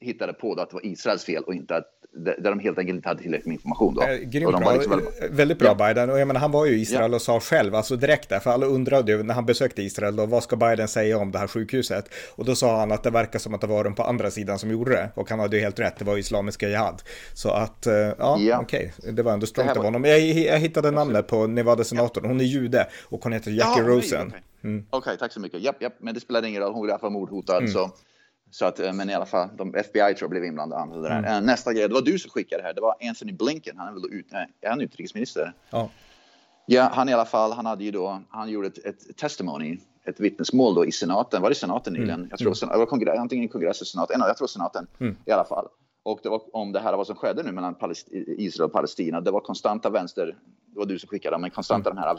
hittade 0.00 0.32
på 0.32 0.52
att 0.52 0.70
det 0.70 0.74
var 0.74 0.86
Israels 0.86 1.24
fel 1.24 1.42
och 1.42 1.54
inte 1.54 1.76
att 1.76 1.99
där 2.24 2.50
de 2.50 2.58
helt 2.58 2.78
enkelt 2.78 2.96
inte 2.96 3.08
hade 3.08 3.22
tillräckligt 3.22 3.46
med 3.46 3.54
information. 3.54 3.94
Då. 3.94 4.02
Eh, 4.02 4.16
grymt 4.16 4.58
bra. 4.58 4.72
Liksom 4.72 4.90
väldigt... 4.90 5.30
väldigt 5.30 5.58
bra 5.58 5.68
ja. 5.78 5.86
Biden. 5.86 6.10
Och 6.10 6.20
jag 6.20 6.26
menar, 6.26 6.40
han 6.40 6.50
var 6.50 6.66
ju 6.66 6.72
i 6.76 6.80
Israel 6.80 7.10
ja. 7.10 7.16
och 7.16 7.22
sa 7.22 7.40
själv, 7.40 7.74
alltså 7.74 7.96
direkt 7.96 8.28
där, 8.28 8.40
för 8.40 8.50
alla 8.50 8.66
undrade 8.66 9.12
ju 9.12 9.22
när 9.22 9.34
han 9.34 9.46
besökte 9.46 9.82
Israel, 9.82 10.16
då, 10.16 10.26
vad 10.26 10.42
ska 10.42 10.56
Biden 10.56 10.88
säga 10.88 11.18
om 11.18 11.32
det 11.32 11.38
här 11.38 11.46
sjukhuset? 11.46 12.04
Och 12.34 12.44
då 12.44 12.54
sa 12.54 12.78
han 12.78 12.92
att 12.92 13.02
det 13.02 13.10
verkar 13.10 13.38
som 13.38 13.54
att 13.54 13.60
det 13.60 13.66
var 13.66 13.84
de 13.84 13.94
på 13.94 14.02
andra 14.02 14.30
sidan 14.30 14.58
som 14.58 14.70
gjorde 14.70 14.90
det. 14.90 15.10
Och 15.14 15.30
han 15.30 15.40
hade 15.40 15.56
ju 15.56 15.62
helt 15.62 15.78
rätt, 15.78 15.98
det 15.98 16.04
var 16.04 16.16
Islamiska 16.16 16.68
Jihad. 16.68 17.02
Så 17.34 17.50
att, 17.50 17.86
eh, 17.86 17.94
ja, 17.94 18.14
ja. 18.38 18.60
okej, 18.62 18.92
okay. 18.98 19.12
det 19.12 19.22
var 19.22 19.32
ändå 19.32 19.46
strångt 19.46 19.76
av 19.76 19.84
honom. 19.84 20.04
Jag, 20.04 20.20
jag 20.20 20.58
hittade 20.58 20.90
namnet 20.90 21.26
på 21.26 21.46
Nevada-senatorn, 21.46 22.24
hon 22.24 22.40
är 22.40 22.44
jude 22.44 22.86
och 23.04 23.24
hon 23.24 23.32
heter 23.32 23.50
Jackie 23.50 23.82
Rosen. 23.82 24.26
Okej, 24.26 24.40
okay. 24.60 24.70
mm. 24.70 24.86
okay, 24.90 25.16
tack 25.16 25.32
så 25.32 25.40
mycket. 25.40 25.62
Japp, 25.62 25.82
japp, 25.82 25.94
men 25.98 26.14
det 26.14 26.20
spelar 26.20 26.44
ingen 26.44 26.62
roll, 26.62 26.72
hon 26.72 26.84
är 26.84 26.88
i 26.88 26.92
alla 26.92 26.98
fall 26.98 27.10
mordhotad. 27.10 27.58
Mm. 27.58 27.70
Så 27.70 27.90
så 28.50 28.64
att, 28.64 28.80
eh, 28.80 28.92
men 28.92 29.10
i 29.10 29.14
alla 29.14 29.26
fall, 29.26 29.48
de 29.56 29.74
FBI 29.74 30.14
tror 30.14 30.16
jag 30.20 30.30
blev 30.30 30.44
inblandade. 30.44 31.08
Mm. 31.08 31.24
Eh, 31.24 31.40
nästa 31.40 31.72
grej, 31.72 31.88
det 31.88 31.94
var 31.94 32.02
du 32.02 32.18
som 32.18 32.30
skickade 32.30 32.62
det 32.62 32.66
här. 32.66 32.74
Det 32.74 32.80
var 32.80 32.94
Anthony 33.08 33.32
Blinken, 33.32 33.78
han 33.78 33.88
är 33.88 33.92
väl 33.92 34.12
ut, 34.12 34.26
nej, 34.30 34.46
är 34.60 34.70
han 34.70 34.80
utrikesminister? 34.80 35.52
Ja. 35.70 35.90
Ja, 36.66 36.90
han 36.92 37.08
i 37.08 37.12
alla 37.12 37.24
fall, 37.24 37.52
han 37.52 37.66
hade 37.66 37.84
ju 37.84 37.90
då, 37.90 38.22
han 38.28 38.48
gjorde 38.48 38.66
ett, 38.66 38.78
ett 38.78 39.16
testimony, 39.16 39.78
ett 40.04 40.20
vittnesmål 40.20 40.74
då 40.74 40.86
i 40.86 40.92
senaten. 40.92 41.42
Var 41.42 41.48
det 41.48 41.54
senaten 41.54 41.92
nyligen? 41.92 42.14
Mm. 42.14 42.28
Jag 42.30 42.38
tror 42.38 42.62
mm. 42.62 42.72
det 42.72 42.78
var 42.78 42.86
kongress, 42.86 43.18
antingen 43.18 43.48
kongress 43.48 43.80
eller 43.80 43.86
senat, 43.86 44.28
jag 44.28 44.36
tror 44.36 44.46
senaten 44.46 44.86
mm. 45.00 45.16
i 45.24 45.30
alla 45.30 45.44
fall. 45.44 45.68
Och 46.02 46.20
det 46.22 46.28
var 46.28 46.56
om 46.56 46.72
det 46.72 46.80
här 46.80 46.96
vad 46.96 47.06
som 47.06 47.16
skedde 47.16 47.42
nu 47.42 47.52
mellan 47.52 47.74
Israel 48.38 48.66
och 48.66 48.72
Palestina. 48.72 49.20
Det 49.20 49.30
var 49.30 49.40
konstanta 49.40 49.90
vänster, 49.90 50.26
det 50.66 50.78
var 50.78 50.86
du 50.86 50.98
som 50.98 51.08
skickade, 51.08 51.38
men 51.38 51.50
konstanta 51.50 51.90
mm. 51.90 52.02
de 52.02 52.08
här 52.08 52.14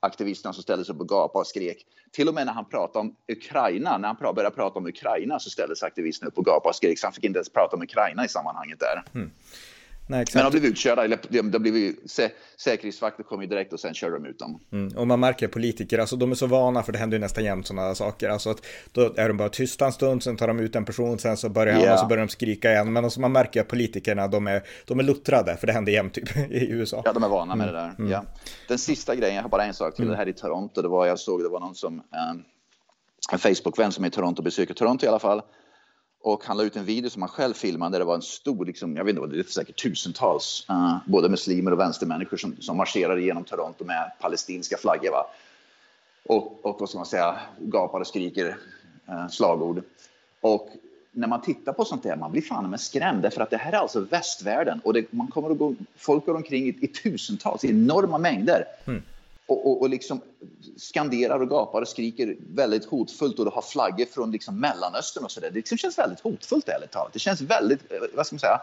aktivisterna 0.00 0.52
som 0.52 0.62
ställde 0.62 0.84
sig 0.84 0.94
upp 0.94 1.00
och 1.00 1.08
gapade 1.08 1.40
och 1.40 1.46
skrek. 1.46 1.86
Till 2.12 2.28
och 2.28 2.34
med 2.34 2.46
när 2.46 2.52
han 2.52 2.64
pratade 2.64 2.98
om 2.98 3.16
Ukraina, 3.32 3.98
när 3.98 4.08
han 4.08 4.16
började 4.34 4.56
prata 4.56 4.78
om 4.78 4.86
Ukraina 4.86 5.38
så 5.38 5.50
ställde 5.50 5.76
sig 5.76 5.86
aktivisterna 5.86 6.28
upp 6.28 6.38
och 6.38 6.44
gapade 6.44 6.68
och 6.68 6.76
skrek. 6.76 6.98
Så 6.98 7.06
han 7.06 7.12
fick 7.12 7.24
inte 7.24 7.38
ens 7.38 7.48
prata 7.48 7.76
om 7.76 7.82
Ukraina 7.82 8.24
i 8.24 8.28
sammanhanget 8.28 8.80
där. 8.80 9.02
Mm. 9.14 9.30
Nej. 10.10 10.24
Men 10.34 10.44
de 10.44 10.50
blev 10.50 10.64
utkörda, 10.64 11.16
de, 11.28 11.58
blev 11.58 11.94
sä, 12.06 12.30
säkerhetsvakter 12.56 13.22
kom 13.22 13.42
ju 13.42 13.48
direkt 13.48 13.72
och 13.72 13.80
sen 13.80 13.94
körde 13.94 14.14
de 14.14 14.26
ut 14.26 14.38
dem. 14.38 14.60
Mm, 14.72 14.96
och 14.96 15.06
man 15.06 15.20
märker 15.20 15.48
politiker, 15.48 15.98
alltså 15.98 16.16
de 16.16 16.30
är 16.30 16.34
så 16.34 16.46
vana 16.46 16.82
för 16.82 16.92
det 16.92 16.98
händer 16.98 17.16
ju 17.16 17.20
nästan 17.20 17.44
jämt 17.44 17.66
sådana 17.66 17.94
saker. 17.94 18.28
Alltså 18.28 18.50
att 18.50 18.66
då 18.92 19.14
är 19.16 19.28
de 19.28 19.36
bara 19.36 19.48
tysta 19.48 19.86
en 19.86 19.92
stund, 19.92 20.22
sen 20.22 20.36
tar 20.36 20.48
de 20.48 20.60
ut 20.60 20.76
en 20.76 20.84
person, 20.84 21.18
sen 21.18 21.36
så 21.36 21.48
börjar 21.48 21.74
han 21.74 21.82
yeah. 21.82 21.94
och 21.94 22.00
så 22.00 22.06
börjar 22.06 22.26
de 22.26 22.28
skrika 22.28 22.72
igen. 22.72 22.92
Men 22.92 23.04
alltså 23.04 23.20
man 23.20 23.32
märker 23.32 23.60
att 23.60 23.68
politikerna, 23.68 24.28
de 24.28 24.46
är, 24.46 24.62
de 24.86 24.98
är 24.98 25.02
luttrade, 25.02 25.56
för 25.56 25.66
det 25.66 25.72
händer 25.72 25.92
jämt 25.92 26.14
typ 26.14 26.36
i 26.50 26.70
USA. 26.70 27.02
Ja, 27.04 27.12
de 27.12 27.22
är 27.22 27.28
vana 27.28 27.54
med 27.54 27.68
mm. 27.68 27.74
det 27.74 27.80
där. 27.80 27.94
Mm. 27.98 28.10
Ja. 28.10 28.24
Den 28.68 28.78
sista 28.78 29.14
grejen, 29.14 29.34
jag 29.36 29.42
har 29.42 29.48
bara 29.48 29.64
en 29.64 29.74
sak 29.74 29.94
till, 29.94 30.04
mm. 30.04 30.12
det 30.12 30.16
här 30.16 30.28
i 30.28 30.32
Toronto, 30.32 30.82
det 30.82 30.88
var, 30.88 31.06
jag 31.06 31.18
såg, 31.18 31.42
det 31.42 31.48
var 31.48 31.60
någon 31.60 31.74
som, 31.74 31.94
um, 31.94 32.44
en 33.32 33.38
Facebook-vän 33.38 33.92
som 33.92 34.04
är 34.04 34.08
i 34.08 34.10
Toronto, 34.10 34.42
besöker 34.42 34.74
Toronto 34.74 35.06
i 35.06 35.08
alla 35.08 35.18
fall. 35.18 35.42
Och 36.22 36.44
han 36.44 36.56
la 36.56 36.62
ut 36.62 36.76
en 36.76 36.84
video 36.84 37.10
som 37.10 37.22
han 37.22 37.28
själv 37.28 37.54
filmade 37.54 37.94
där 37.94 37.98
det 37.98 38.04
var 38.04 38.14
en 38.14 38.22
stor, 38.22 38.64
liksom, 38.64 38.96
jag 38.96 39.04
vet 39.04 39.16
inte, 39.16 39.26
det 39.26 39.38
är 39.38 39.42
säkert 39.42 39.82
tusentals, 39.82 40.66
uh, 40.70 40.96
både 41.06 41.28
muslimer 41.28 41.72
och 41.72 41.78
vänstermänniskor 41.78 42.36
som, 42.36 42.56
som 42.60 42.76
marscherade 42.76 43.22
genom 43.22 43.44
Toronto 43.44 43.84
med 43.84 44.12
palestinska 44.20 44.76
flaggor. 44.76 45.10
Va? 45.10 45.26
Och, 46.26 46.64
och 46.64 46.76
vad 46.80 46.88
ska 46.88 46.98
man 46.98 47.06
säga, 47.06 47.40
gapar 47.58 48.00
och 48.00 48.06
skriker 48.06 48.56
uh, 49.08 49.28
slagord. 49.28 49.82
Och 50.40 50.68
när 51.12 51.28
man 51.28 51.42
tittar 51.42 51.72
på 51.72 51.84
sånt 51.84 52.02
där, 52.02 52.16
man 52.16 52.32
blir 52.32 52.42
fan 52.42 52.70
med 52.70 52.80
skrämd. 52.80 53.22
Därför 53.22 53.40
att 53.40 53.50
det 53.50 53.56
här 53.56 53.72
är 53.72 53.76
alltså 53.76 54.00
västvärlden 54.00 54.80
och 54.84 54.92
det, 54.92 55.12
man 55.12 55.26
kommer 55.26 55.50
att 55.50 55.58
gå, 55.58 55.74
folk 55.96 56.26
går 56.26 56.34
omkring 56.34 56.64
i, 56.64 56.78
i 56.80 56.86
tusentals, 56.86 57.64
i 57.64 57.70
enorma 57.70 58.18
mängder. 58.18 58.64
Mm 58.84 59.02
och, 59.50 59.66
och, 59.66 59.82
och 59.82 59.90
liksom 59.90 60.20
skanderar 60.76 61.40
och 61.40 61.48
gapar 61.48 61.80
och 61.80 61.88
skriker 61.88 62.36
väldigt 62.54 62.84
hotfullt 62.84 63.38
och 63.38 63.52
har 63.52 63.62
flaggor 63.62 64.04
från 64.04 64.30
liksom 64.30 64.60
Mellanöstern 64.60 65.24
och 65.24 65.30
så 65.30 65.40
där. 65.40 65.48
Det 65.50 65.54
liksom 65.54 65.78
känns 65.78 65.98
väldigt 65.98 66.20
hotfullt 66.20 66.68
ärligt 66.68 66.90
talat. 66.90 67.12
Det 67.12 67.18
känns 67.18 67.40
väldigt, 67.40 67.92
eh, 67.92 67.98
vad 68.14 68.26
ska 68.26 68.34
man 68.34 68.40
säga, 68.40 68.60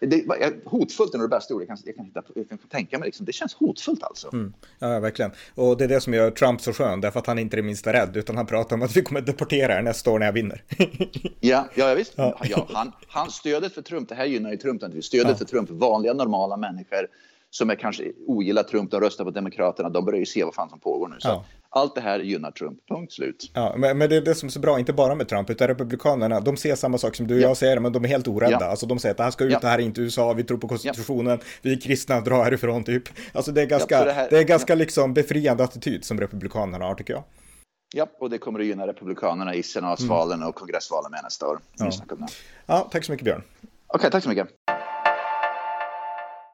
det, 0.00 0.24
hotfullt 0.64 1.14
är 1.14 1.18
nog 1.18 1.30
det 1.30 1.36
bästa 1.36 1.54
ordet 1.54 1.68
jag 1.68 1.78
kan, 1.78 1.86
jag 1.86 1.96
kan, 1.96 2.04
hitta, 2.04 2.22
jag 2.34 2.48
kan 2.48 2.58
tänka 2.58 2.98
mig. 2.98 3.06
Liksom. 3.06 3.26
Det 3.26 3.32
känns 3.32 3.54
hotfullt 3.54 4.02
alltså. 4.02 4.32
Mm. 4.32 4.52
Ja, 4.78 5.00
verkligen. 5.00 5.30
Och 5.54 5.76
det 5.76 5.84
är 5.84 5.88
det 5.88 6.00
som 6.00 6.14
gör 6.14 6.30
Trump 6.30 6.60
så 6.60 6.72
skön, 6.72 7.00
därför 7.00 7.18
att 7.18 7.26
han 7.26 7.38
inte 7.38 7.54
är 7.54 7.56
det 7.56 7.62
minsta 7.66 7.92
rädd, 7.92 8.16
utan 8.16 8.36
han 8.36 8.46
pratar 8.46 8.76
om 8.76 8.82
att 8.82 8.96
vi 8.96 9.02
kommer 9.02 9.20
deportera 9.20 9.78
er 9.78 9.82
nästa 9.82 10.10
år 10.10 10.18
när 10.18 10.26
jag 10.26 10.32
vinner. 10.32 10.62
ja, 11.40 11.68
ja, 11.74 11.94
visst. 11.94 12.12
Ja. 12.16 12.38
Ja, 12.42 12.66
han, 12.72 12.92
han 13.08 13.30
stödet 13.30 13.74
för 13.74 13.82
Trump, 13.82 14.08
det 14.08 14.14
här 14.14 14.24
gynnar 14.24 14.50
ju 14.50 14.56
Trump, 14.56 15.04
stödet 15.04 15.28
ja. 15.28 15.36
för 15.36 15.44
Trump, 15.44 15.70
vanliga 15.70 16.14
normala 16.14 16.56
människor 16.56 17.08
som 17.50 17.70
är 17.70 17.74
kanske 17.74 18.12
ogillar 18.26 18.62
Trump, 18.62 18.90
de 18.90 19.00
röstar 19.00 19.24
på 19.24 19.30
Demokraterna, 19.30 19.88
de 19.88 20.04
börjar 20.04 20.18
ju 20.18 20.26
se 20.26 20.44
vad 20.44 20.54
fan 20.54 20.70
som 20.70 20.80
pågår 20.80 21.08
nu. 21.08 21.16
Så 21.18 21.28
ja. 21.28 21.44
allt 21.70 21.94
det 21.94 22.00
här 22.00 22.18
gynnar 22.18 22.50
Trump, 22.50 22.78
punkt 22.88 23.12
slut. 23.12 23.50
Ja, 23.54 23.74
men, 23.76 23.98
men 23.98 24.10
det 24.10 24.16
är 24.16 24.20
det 24.20 24.34
som 24.34 24.46
är 24.46 24.50
så 24.50 24.60
bra, 24.60 24.78
inte 24.78 24.92
bara 24.92 25.14
med 25.14 25.28
Trump, 25.28 25.50
utan 25.50 25.68
Republikanerna, 25.68 26.40
de 26.40 26.56
ser 26.56 26.74
samma 26.74 26.98
sak 26.98 27.16
som 27.16 27.26
du 27.26 27.34
och 27.34 27.40
ja. 27.40 27.48
jag 27.48 27.56
säger, 27.56 27.80
men 27.80 27.92
de 27.92 28.04
är 28.04 28.08
helt 28.08 28.28
orädda. 28.28 28.58
Ja. 28.60 28.66
Alltså 28.66 28.86
de 28.86 28.98
säger 28.98 29.10
att 29.10 29.16
det 29.16 29.24
här 29.24 29.30
ska 29.30 29.44
ut, 29.44 29.60
det 29.60 29.68
här 29.68 29.78
är 29.78 29.82
inte 29.82 30.00
USA, 30.00 30.32
vi 30.32 30.44
tror 30.44 30.58
på 30.58 30.68
konstitutionen, 30.68 31.38
vi 31.62 31.72
är 31.72 31.80
kristna, 31.80 32.20
dra 32.20 32.42
härifrån 32.42 32.84
typ. 32.84 33.02
Alltså 33.32 33.52
det 33.52 33.62
är 33.62 33.66
ganska, 33.66 34.04
det, 34.04 34.12
här, 34.12 34.30
det, 34.30 34.38
är 34.38 34.44
ganska 34.44 34.74
liksom 34.74 35.14
befriande 35.14 35.64
attityd 35.64 36.04
som 36.04 36.20
Republikanerna 36.20 36.84
har 36.84 36.94
tycker 36.94 37.14
jag. 37.14 37.24
Ja, 37.94 38.06
och 38.20 38.30
det 38.30 38.38
kommer 38.38 38.60
att 38.60 38.66
gynna 38.66 38.86
Republikanerna 38.86 39.54
i 39.54 39.62
senatsvalen 39.62 40.38
mm. 40.38 40.48
och 40.48 40.54
kongressvalen 40.54 41.10
med 41.10 41.20
nästa 41.22 41.48
år. 41.48 41.58
Ja. 41.78 41.90
ja, 42.66 42.88
tack 42.92 43.04
så 43.04 43.12
mycket 43.12 43.24
Björn. 43.24 43.42
Okej, 43.62 43.72
okay, 43.94 44.10
tack 44.10 44.22
så 44.22 44.28
mycket. 44.28 44.48